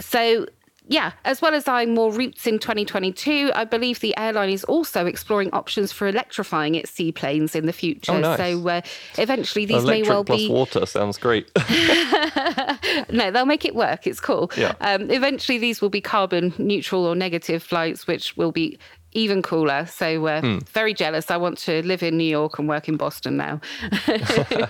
So 0.00 0.46
yeah, 0.88 1.12
as 1.26 1.42
well 1.42 1.54
as 1.54 1.68
eyeing 1.68 1.94
more 1.94 2.10
routes 2.10 2.46
in 2.46 2.58
2022, 2.58 3.52
I 3.54 3.64
believe 3.64 4.00
the 4.00 4.16
airline 4.16 4.48
is 4.48 4.64
also 4.64 5.04
exploring 5.04 5.50
options 5.52 5.92
for 5.92 6.08
electrifying 6.08 6.74
its 6.74 6.90
seaplanes 6.90 7.54
in 7.54 7.66
the 7.66 7.74
future. 7.74 8.12
Oh, 8.12 8.20
nice. 8.20 8.38
So 8.38 8.68
uh, 8.68 8.80
eventually, 9.18 9.66
these 9.66 9.82
Electric 9.82 10.04
may 10.04 10.08
well 10.08 10.24
plus 10.24 10.38
be. 10.38 10.48
water 10.48 10.86
sounds 10.86 11.18
great. 11.18 11.50
no, 13.10 13.30
they'll 13.30 13.44
make 13.44 13.66
it 13.66 13.74
work. 13.74 14.06
It's 14.06 14.18
cool. 14.18 14.50
Yeah. 14.56 14.74
Um, 14.80 15.10
eventually, 15.10 15.58
these 15.58 15.82
will 15.82 15.90
be 15.90 16.00
carbon 16.00 16.54
neutral 16.56 17.04
or 17.04 17.14
negative 17.14 17.62
flights, 17.62 18.06
which 18.06 18.36
will 18.38 18.52
be 18.52 18.78
even 19.12 19.42
cooler. 19.42 19.86
So, 19.86 20.26
uh, 20.26 20.40
Hmm. 20.40 20.58
very 20.72 20.94
jealous. 20.94 21.30
I 21.30 21.36
want 21.36 21.58
to 21.58 21.82
live 21.82 22.02
in 22.02 22.16
New 22.16 22.24
York 22.30 22.58
and 22.58 22.68
work 22.68 22.88
in 22.88 22.96
Boston 22.96 23.36
now. 23.36 23.60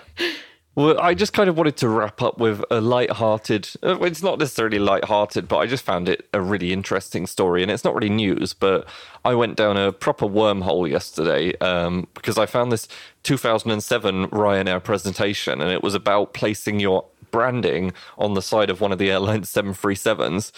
Well, 0.74 0.96
I 1.00 1.12
just 1.14 1.32
kind 1.32 1.50
of 1.50 1.56
wanted 1.56 1.76
to 1.78 1.88
wrap 1.88 2.22
up 2.22 2.38
with 2.38 2.62
a 2.70 2.80
light-hearted. 2.80 3.68
uh, 3.82 3.98
It's 4.02 4.22
not 4.22 4.38
necessarily 4.38 4.78
light-hearted, 4.78 5.48
but 5.48 5.56
I 5.58 5.66
just 5.66 5.84
found 5.84 6.08
it 6.08 6.28
a 6.32 6.40
really 6.40 6.72
interesting 6.72 7.26
story, 7.26 7.62
and 7.62 7.70
it's 7.72 7.82
not 7.82 7.96
really 7.96 8.08
news. 8.08 8.54
But 8.54 8.86
I 9.24 9.34
went 9.34 9.56
down 9.56 9.76
a 9.76 9.90
proper 9.90 10.24
wormhole 10.26 10.88
yesterday 10.88 11.56
um, 11.58 12.06
because 12.14 12.38
I 12.38 12.46
found 12.46 12.70
this 12.70 12.86
2007 13.24 14.28
Ryanair 14.28 14.80
presentation, 14.80 15.60
and 15.60 15.72
it 15.72 15.82
was 15.82 15.96
about 15.96 16.32
placing 16.32 16.78
your 16.78 17.06
branding 17.32 17.92
on 18.16 18.34
the 18.34 18.42
side 18.42 18.70
of 18.70 18.80
one 18.80 18.92
of 18.92 18.98
the 18.98 19.10
airline's 19.10 19.50
737s. 19.52 20.52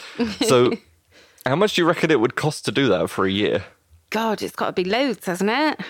So, 0.47 0.73
how 1.46 1.57
much 1.57 1.74
do 1.74 1.83
you 1.83 1.88
reckon 1.88 2.11
it 2.11 2.20
would 2.20 2.37
cost 2.37 2.64
to 2.66 2.72
do 2.72 2.88
that 2.88 3.11
for 3.11 3.26
a 3.26 3.31
year? 3.31 3.64
God, 4.11 4.42
it's 4.42 4.57
got 4.57 4.66
to 4.66 4.72
be 4.72 4.85
loads, 4.85 5.26
hasn't 5.26 5.50
it? 5.50 5.81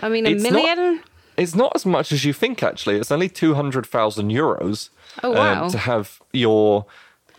I 0.00 0.08
mean, 0.08 0.26
a 0.26 0.30
It's 0.30 0.42
not- 0.42 0.52
million? 0.52 1.02
It's 1.36 1.54
not 1.54 1.72
as 1.76 1.86
much 1.86 2.10
as 2.10 2.24
you 2.24 2.32
think, 2.32 2.62
actually. 2.64 2.96
It's 2.96 3.12
only 3.12 3.28
200,000 3.28 4.30
euros 4.30 4.88
Oh, 5.22 5.30
wow. 5.30 5.64
um, 5.66 5.70
to 5.70 5.78
have 5.78 6.20
your, 6.32 6.86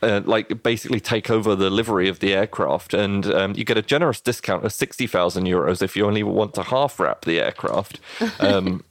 uh, 0.02 0.22
like, 0.24 0.64
basically 0.64 1.02
take 1.02 1.30
over 1.30 1.54
the 1.54 1.70
livery 1.70 2.08
of 2.08 2.20
the 2.20 2.34
aircraft. 2.34 2.94
And 2.94 3.26
um, 3.26 3.54
you 3.58 3.66
get 3.66 3.78
a 3.78 3.82
generous 3.82 4.22
discount 4.22 4.64
of 4.64 4.72
60,000 4.72 5.44
euros 5.46 5.82
if 5.82 5.98
you 5.98 6.06
only 6.06 6.24
want 6.24 6.54
to 6.54 6.64
half 6.64 6.98
wrap 7.00 7.26
the 7.26 7.40
aircraft. 7.42 8.00
Um, 8.40 8.86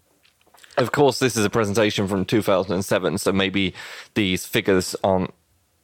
of 0.76 0.92
course, 0.92 1.18
this 1.18 1.36
is 1.36 1.44
a 1.44 1.50
presentation 1.50 2.06
from 2.06 2.24
2007, 2.24 3.18
so 3.18 3.32
maybe 3.32 3.74
these 4.14 4.46
figures 4.46 4.94
aren't 5.02 5.34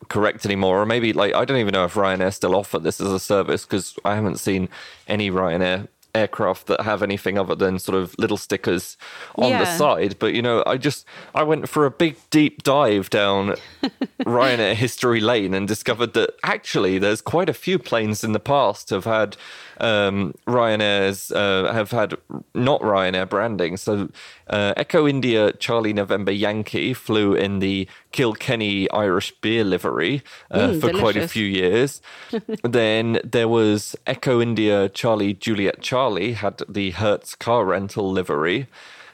correct 0.08 0.44
anymore 0.44 0.82
or 0.82 0.86
maybe 0.86 1.12
like 1.12 1.34
i 1.34 1.44
don't 1.44 1.58
even 1.58 1.72
know 1.72 1.84
if 1.84 1.94
ryanair 1.94 2.32
still 2.32 2.54
offer 2.54 2.78
this 2.78 3.00
as 3.00 3.10
a 3.10 3.20
service 3.20 3.64
because 3.64 3.96
i 4.04 4.14
haven't 4.14 4.38
seen 4.38 4.68
any 5.08 5.30
ryanair 5.30 5.88
aircraft 6.14 6.66
that 6.66 6.80
have 6.82 7.02
anything 7.02 7.38
other 7.38 7.54
than 7.54 7.78
sort 7.78 7.96
of 7.96 8.14
little 8.18 8.36
stickers 8.36 8.96
on 9.36 9.50
the 9.52 9.64
side 9.76 10.16
but 10.18 10.34
you 10.34 10.42
know 10.42 10.62
i 10.66 10.76
just 10.76 11.06
i 11.34 11.42
went 11.42 11.68
for 11.68 11.86
a 11.86 11.90
big 11.90 12.16
deep 12.30 12.62
dive 12.62 13.10
down 13.10 13.54
ryanair 14.22 14.74
history 14.74 15.20
lane 15.20 15.54
and 15.54 15.66
discovered 15.68 16.12
that 16.14 16.30
actually 16.42 16.98
there's 16.98 17.20
quite 17.20 17.48
a 17.48 17.54
few 17.54 17.78
planes 17.78 18.22
in 18.22 18.32
the 18.32 18.40
past 18.40 18.90
have 18.90 19.04
had 19.04 19.36
um, 19.78 20.34
Ryanair's 20.46 21.32
uh, 21.32 21.72
have 21.72 21.90
had 21.90 22.14
not 22.54 22.80
Ryanair 22.80 23.28
branding. 23.28 23.76
So 23.76 24.08
uh, 24.48 24.74
Echo 24.76 25.06
India 25.06 25.52
Charlie 25.52 25.92
November 25.92 26.32
Yankee 26.32 26.94
flew 26.94 27.34
in 27.34 27.58
the 27.58 27.88
Kilkenny 28.12 28.90
Irish 28.90 29.32
beer 29.40 29.64
livery 29.64 30.22
uh, 30.50 30.64
Mm, 30.64 30.80
for 30.80 30.90
quite 30.98 31.16
a 31.16 31.28
few 31.28 31.44
years. 31.44 32.00
then 32.64 33.20
there 33.24 33.48
was 33.48 33.96
Echo 34.06 34.40
India 34.40 34.88
Charlie 34.88 35.34
Juliet 35.34 35.82
Charlie 35.82 36.03
had 36.10 36.62
the 36.68 36.90
Hertz 36.92 37.34
car 37.34 37.64
rental 37.64 38.10
livery. 38.10 38.66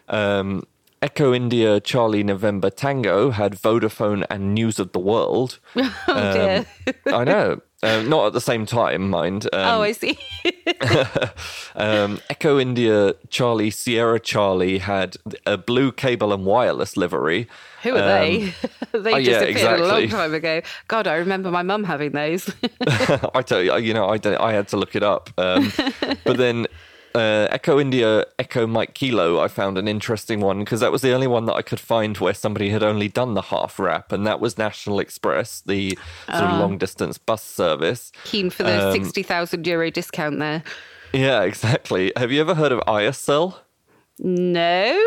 Um, 0.08 0.64
Echo 1.02 1.32
India 1.32 1.80
Charlie 1.80 2.22
November 2.22 2.68
Tango 2.68 3.30
had 3.30 3.54
Vodafone 3.54 4.26
and 4.28 4.54
News 4.54 4.78
of 4.78 4.92
the 4.92 4.98
World. 4.98 5.58
Oh, 5.76 6.32
dear. 6.32 6.66
I 7.06 7.24
know. 7.24 7.60
Uh, 7.82 8.02
not 8.02 8.26
at 8.26 8.32
the 8.34 8.40
same 8.42 8.66
time, 8.66 9.08
mind. 9.08 9.46
Um, 9.54 9.78
oh, 9.78 9.82
I 9.82 9.92
see. 9.92 10.18
um, 11.74 12.20
Echo 12.28 12.58
India 12.58 13.14
Charlie 13.30 13.70
Sierra 13.70 14.20
Charlie 14.20 14.78
had 14.78 15.16
a 15.46 15.56
blue 15.56 15.90
cable 15.90 16.32
and 16.32 16.44
wireless 16.44 16.98
livery. 16.98 17.48
Who 17.82 17.96
are 17.96 18.00
they? 18.00 18.52
they 18.92 19.14
oh, 19.14 19.16
yeah, 19.16 19.44
disappeared 19.44 19.80
a 19.80 19.86
long 19.86 20.08
time 20.08 20.34
ago. 20.34 20.60
God, 20.88 21.06
I 21.06 21.14
remember 21.14 21.50
my 21.50 21.62
mum 21.62 21.84
having 21.84 22.12
those. 22.12 22.52
I 23.34 23.40
tell 23.40 23.62
you, 23.62 23.74
you 23.78 23.94
know, 23.94 24.06
I, 24.06 24.18
I 24.38 24.52
had 24.52 24.68
to 24.68 24.76
look 24.76 24.94
it 24.94 25.02
up. 25.02 25.30
Um, 25.38 25.72
but 26.24 26.36
then 26.36 26.66
uh, 27.14 27.48
Echo 27.50 27.80
India 27.80 28.24
Echo 28.38 28.66
Mike 28.66 28.94
Kilo, 28.94 29.40
I 29.40 29.48
found 29.48 29.78
an 29.78 29.88
interesting 29.88 30.40
one 30.40 30.60
because 30.60 30.80
that 30.80 30.92
was 30.92 31.02
the 31.02 31.12
only 31.12 31.26
one 31.26 31.46
that 31.46 31.54
I 31.54 31.62
could 31.62 31.80
find 31.80 32.16
where 32.18 32.34
somebody 32.34 32.70
had 32.70 32.82
only 32.82 33.08
done 33.08 33.34
the 33.34 33.42
half 33.42 33.78
wrap, 33.78 34.12
and 34.12 34.26
that 34.26 34.40
was 34.40 34.56
National 34.58 35.00
Express, 35.00 35.60
the 35.60 35.98
sort 36.28 36.44
of 36.44 36.60
long 36.60 36.78
distance 36.78 37.18
bus 37.18 37.42
service. 37.42 38.12
Keen 38.24 38.50
for 38.50 38.62
the 38.62 38.88
Um, 38.88 38.92
60,000 38.92 39.66
euro 39.66 39.90
discount 39.90 40.38
there. 40.38 40.62
Yeah, 41.12 41.42
exactly. 41.42 42.12
Have 42.16 42.30
you 42.30 42.40
ever 42.40 42.54
heard 42.54 42.72
of 42.72 42.80
ISL? 42.86 43.56
No. 44.22 45.02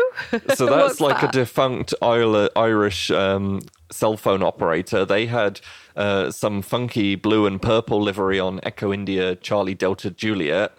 so 0.54 0.66
that's 0.66 1.00
like 1.00 1.20
that? 1.20 1.34
a 1.34 1.38
defunct 1.38 1.94
Irish 2.02 3.10
um, 3.10 3.60
cell 3.90 4.16
phone 4.16 4.42
operator. 4.42 5.04
They 5.04 5.26
had 5.26 5.60
uh, 5.96 6.30
some 6.30 6.62
funky 6.62 7.14
blue 7.14 7.46
and 7.46 7.62
purple 7.62 8.02
livery 8.02 8.40
on 8.40 8.60
Echo 8.64 8.92
India 8.92 9.36
Charlie 9.36 9.74
Delta 9.74 10.10
Juliet. 10.10 10.72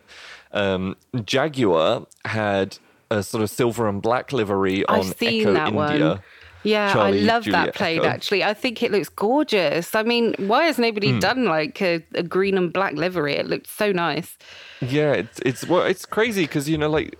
Um, 0.55 0.95
Jaguar 1.25 2.07
had 2.25 2.77
a 3.11 3.21
sort 3.21 3.43
of 3.43 3.49
silver 3.51 3.87
and 3.87 4.01
black 4.01 4.31
livery 4.33 4.85
on 4.87 4.99
I've 4.99 5.17
seen 5.17 5.41
Echo 5.41 5.53
that 5.53 5.67
India. 5.67 6.09
one. 6.09 6.21
Yeah, 6.63 6.91
Charlie, 6.93 7.19
I 7.21 7.23
love 7.25 7.45
that 7.45 7.75
plane 7.75 7.99
Echo. 7.99 8.07
actually. 8.07 8.43
I 8.43 8.55
think 8.55 8.81
it 8.81 8.91
looks 8.91 9.07
gorgeous. 9.09 9.93
I 9.93 10.01
mean, 10.01 10.33
why 10.39 10.63
has 10.63 10.79
nobody 10.79 11.11
Hmm. 11.11 11.19
done 11.19 11.45
like 11.45 11.79
a, 11.79 12.03
a 12.15 12.23
green 12.23 12.57
and 12.57 12.73
black 12.73 12.93
livery? 12.93 13.35
It 13.35 13.45
looked 13.45 13.67
so 13.67 13.91
nice. 13.91 14.35
Yeah, 14.81 15.11
it's 15.13 15.39
it's 15.45 15.67
well, 15.67 15.83
it's 15.83 16.07
crazy 16.07 16.45
because 16.45 16.67
you 16.67 16.79
know 16.79 16.89
like 16.89 17.19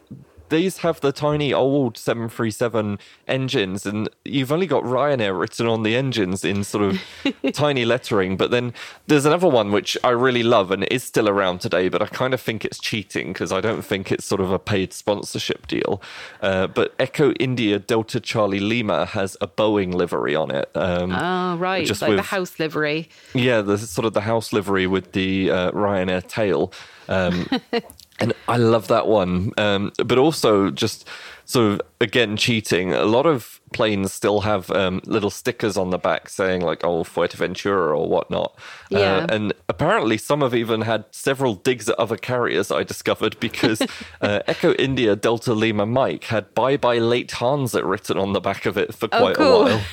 these 0.50 0.80
have 0.80 1.02
the 1.02 1.12
tiny 1.12 1.54
old 1.54 1.98
737 1.98 3.00
engines 3.28 3.86
and 3.86 4.10
you've 4.24 4.52
only 4.52 4.68
got 4.68 4.84
Ryanair 4.84 5.38
written 5.40 5.68
on 5.68 5.84
the 5.84 5.96
engines 5.96 6.44
in 6.46 6.64
sort 6.64 6.84
of 6.84 7.02
tiny 7.54 7.86
lettering 7.86 8.38
but 8.38 8.52
then 8.52 8.74
there's 9.08 9.26
another 9.26 9.48
one 9.48 9.72
which 9.72 9.98
I 10.04 10.10
really 10.10 10.44
love 10.44 10.72
and 10.72 10.84
is 10.86 11.04
still 11.04 11.28
around 11.28 11.60
today 11.62 11.90
but 11.90 12.02
I 12.02 12.08
kind 12.08 12.34
of 12.34 12.42
think 12.42 12.64
it's 12.64 12.80
cheating 12.80 13.34
because 13.34 13.52
I 13.52 13.62
don't 13.62 13.82
think 13.84 14.12
it's 14.12 14.26
sort 14.26 14.42
of 14.42 14.52
a 14.52 14.60
paid 14.60 14.94
sponsorship 14.94 15.68
deal 15.68 16.02
uh, 16.42 16.68
but 16.68 16.94
Echo 17.00 17.32
India 17.34 17.80
Delta 17.80 18.20
Charlie 18.20 18.60
Lima 18.60 19.06
has 19.06 19.36
a 19.42 19.48
Boeing 19.48 19.94
livery 19.94 20.36
on 20.36 20.52
it 20.52 20.70
um, 20.76 21.12
Oh, 21.12 21.58
right. 21.58 21.86
Just 21.86 22.02
like 22.02 22.16
the 22.16 22.22
house 22.22 22.60
livery. 22.60 23.10
yeah, 23.34 23.62
the 23.62 23.78
sort 23.78 24.06
of 24.06 24.14
the 24.14 24.22
house 24.22 24.54
livery 24.54 24.88
with 24.88 25.12
the 25.14 25.50
uh, 25.50 25.72
Ryanair 25.72 26.26
tail. 26.28 26.72
Um, 27.08 27.48
and 28.20 28.34
I 28.48 28.58
love 28.58 28.88
that 28.88 29.08
one. 29.08 29.52
Um, 29.58 29.92
but 30.06 30.18
also 30.18 30.70
just 30.72 31.08
sort 31.46 31.74
of 31.74 31.82
again 32.02 32.38
cheating. 32.38 32.94
A 32.94 33.04
lot 33.06 33.26
of 33.26 33.60
planes 33.74 34.14
still 34.14 34.42
have 34.42 34.72
um, 34.72 35.02
little 35.06 35.30
stickers 35.30 35.76
on 35.78 35.90
the 35.90 35.98
back 35.98 36.30
saying 36.30 36.62
like 36.62 36.84
"Oh 36.84 37.04
Fuerteventura" 37.04 37.96
or 37.98 38.08
whatnot. 38.08 38.58
Yeah. 38.90 39.18
Uh, 39.18 39.28
and 39.30 39.54
apparently 39.70 40.18
some 40.18 40.42
have 40.42 40.56
even 40.56 40.82
had 40.82 41.06
several 41.12 41.56
digs 41.56 41.90
at 41.90 42.00
other 42.00 42.18
carriers. 42.18 42.72
I 42.72 42.84
discovered 42.84 43.40
because 43.40 43.82
uh, 44.22 44.40
Echo 44.48 44.74
India 44.76 45.16
Delta 45.16 45.54
Lima 45.54 45.86
Mike 45.86 46.26
had 46.26 46.54
"Bye 46.54 46.78
Bye 46.78 47.00
Late 47.00 47.32
Hansa" 47.32 47.86
written 47.86 48.18
on 48.18 48.34
the 48.34 48.42
back 48.42 48.66
of 48.66 48.78
it 48.78 48.96
for 48.96 49.10
Oh, 49.12 49.20
quite 49.20 49.36
cool. 49.36 49.68
a 49.68 49.76
while 49.76 49.82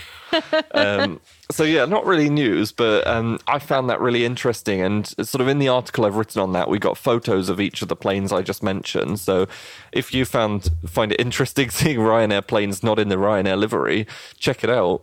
um, 0.73 1.21
so 1.51 1.65
yeah, 1.65 1.85
not 1.85 2.07
really 2.07 2.31
news, 2.31 2.73
but 2.73 3.07
um, 3.07 3.39
I 3.47 3.59
found 3.59 3.91
that 3.91 4.01
really 4.01 4.25
interesting. 4.25 4.81
And 4.81 5.07
sort 5.07 5.41
of 5.41 5.49
in 5.49 5.59
the 5.59 5.69
article 5.69 6.05
I've 6.05 6.17
written 6.17 6.41
on 6.41 6.53
that, 6.53 6.69
we 6.69 6.79
got 6.79 6.97
photos 6.97 7.49
of 7.49 7.61
each 7.61 7.83
of 7.83 7.89
the 7.89 7.97
planes 7.97 8.33
I 8.33 8.43
just 8.43 8.63
mentioned. 8.63 9.21
So 9.21 9.47
if 9.93 10.15
you 10.15 10.25
found 10.25 10.71
find 10.87 11.13
it 11.13 11.21
interesting 11.21 11.71
seeing 11.71 11.99
Ryanair 11.99 12.47
planes 12.47 12.83
not 12.83 12.99
in 12.99 13.09
the 13.09 13.17
Ryanair 13.17 13.59
livery, 13.59 14.07
check 14.39 14.65
it 14.65 14.71
out. 14.71 15.03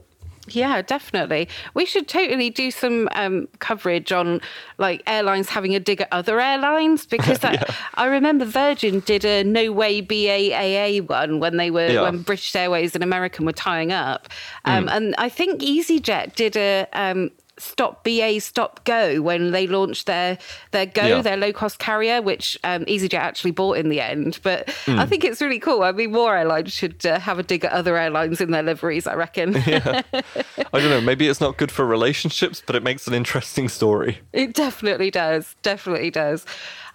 Yeah, 0.56 0.82
definitely. 0.82 1.48
We 1.74 1.86
should 1.86 2.08
totally 2.08 2.50
do 2.50 2.72
some 2.72 3.10
um, 3.14 3.48
coverage 3.60 4.12
on 4.12 4.42
like 4.78 5.04
airlines 5.08 5.50
having 5.50 5.76
a 5.76 5.80
dig 5.80 6.02
at 6.02 6.08
other 6.12 6.40
airlines 6.40 7.06
because 7.16 7.44
I, 7.44 7.62
I 7.96 8.06
remember 8.06 8.46
Virgin 8.46 9.00
did 9.02 9.26
a 9.26 9.44
no 9.44 9.72
way 9.72 10.02
BAAA 10.02 11.08
one 11.08 11.40
when 11.40 11.58
they 11.58 11.72
were 11.72 11.88
Yeah. 11.88 12.02
when 12.04 12.22
British 12.22 12.56
Airways 12.56 12.96
and 12.96 13.04
American 13.04 13.46
were 13.46 13.52
tying 13.54 13.92
up, 13.92 14.30
um, 14.66 14.88
and 14.90 15.16
I 15.18 15.30
think 15.30 15.62
EasyJet 15.62 16.36
did 16.36 16.56
a. 16.58 16.88
Um, 16.94 17.32
Stop 17.62 18.04
BA 18.04 18.40
Stop 18.40 18.84
Go 18.86 19.22
when 19.22 19.52
they 19.52 19.68
launched 19.68 20.06
their 20.08 20.38
their 20.72 20.86
Go 20.86 21.06
Yeah. 21.06 21.22
their 21.22 21.38
low 21.38 21.52
cost 21.54 21.80
carrier, 21.80 22.22
which 22.22 22.58
um, 22.64 22.86
EasyJet 22.86 23.14
actually 23.20 23.52
bought 23.52 23.78
in 23.78 23.90
the 23.90 24.02
end. 24.02 24.40
But 24.44 24.70
Hmm. 24.86 25.00
I 25.00 25.06
think 25.06 25.24
it's 25.24 25.42
really 25.42 25.60
cool. 25.60 25.84
I 25.84 25.92
mean, 25.92 26.12
more 26.12 26.36
airlines 26.36 26.72
should 26.74 27.06
uh, 27.06 27.20
have 27.20 27.40
a 27.40 27.44
dig 27.44 27.66
at 27.66 27.72
other 27.72 27.98
airlines 27.98 28.42
in 28.42 28.52
their 28.52 28.64
liveries. 28.64 29.08
I 29.08 29.16
reckon. 29.16 29.54
yeah. 29.68 30.02
I 30.14 30.80
don't 30.80 30.90
know, 30.90 31.02
maybe 31.02 31.28
it's 31.28 31.42
not 31.42 31.58
good 31.58 31.72
for 31.72 31.86
relationships, 31.86 32.62
but 32.66 32.76
it 32.76 32.84
makes 32.84 33.08
an 33.08 33.14
interesting 33.14 33.70
story. 33.70 34.20
It 34.34 34.54
definitely 34.54 35.12
does. 35.12 35.56
Definitely 35.62 36.12
does. 36.12 36.46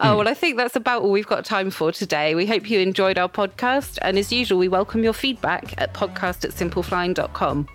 Oh, 0.00 0.16
well, 0.18 0.28
I 0.28 0.34
think 0.34 0.56
that's 0.56 0.74
about 0.76 1.02
all 1.02 1.10
we've 1.12 1.26
got 1.26 1.44
time 1.44 1.70
for 1.70 1.92
today. 1.92 2.34
We 2.34 2.46
hope 2.46 2.68
you 2.68 2.80
enjoyed 2.80 3.16
our 3.18 3.28
podcast. 3.28 3.98
And 4.02 4.18
as 4.18 4.32
usual, 4.32 4.58
we 4.58 4.68
welcome 4.68 5.04
your 5.04 5.12
feedback 5.12 5.74
at 5.78 5.94
podcast 5.94 6.44
at 6.44 6.50
simpleflying.com. 6.50 7.68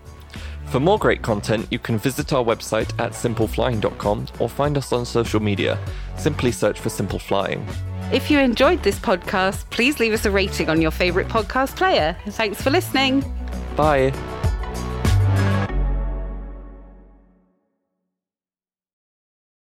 For 0.71 0.79
more 0.79 0.99
great 0.99 1.23
content, 1.23 1.67
you 1.71 1.79
can 1.79 1.97
visit 1.97 2.32
our 2.32 2.43
website 2.43 2.91
at 2.99 3.13
simpleflying.com 3.13 4.27
or 4.39 4.47
find 4.47 4.77
us 4.77 4.93
on 4.93 5.03
social 5.03 5.39
media. 5.39 5.79
Simply 6.17 6.51
search 6.51 6.79
for 6.79 6.89
Simple 6.89 7.17
Flying. 7.17 7.67
If 8.12 8.29
you 8.29 8.39
enjoyed 8.39 8.84
this 8.84 8.99
podcast, 8.99 9.69
please 9.71 9.99
leave 9.99 10.13
us 10.13 10.25
a 10.25 10.32
rating 10.32 10.69
on 10.69 10.82
your 10.82 10.91
favourite 10.91 11.27
podcast 11.27 11.75
player. 11.75 12.15
Thanks 12.27 12.62
for 12.62 12.69
listening. 12.69 13.23
Bye. 13.75 14.12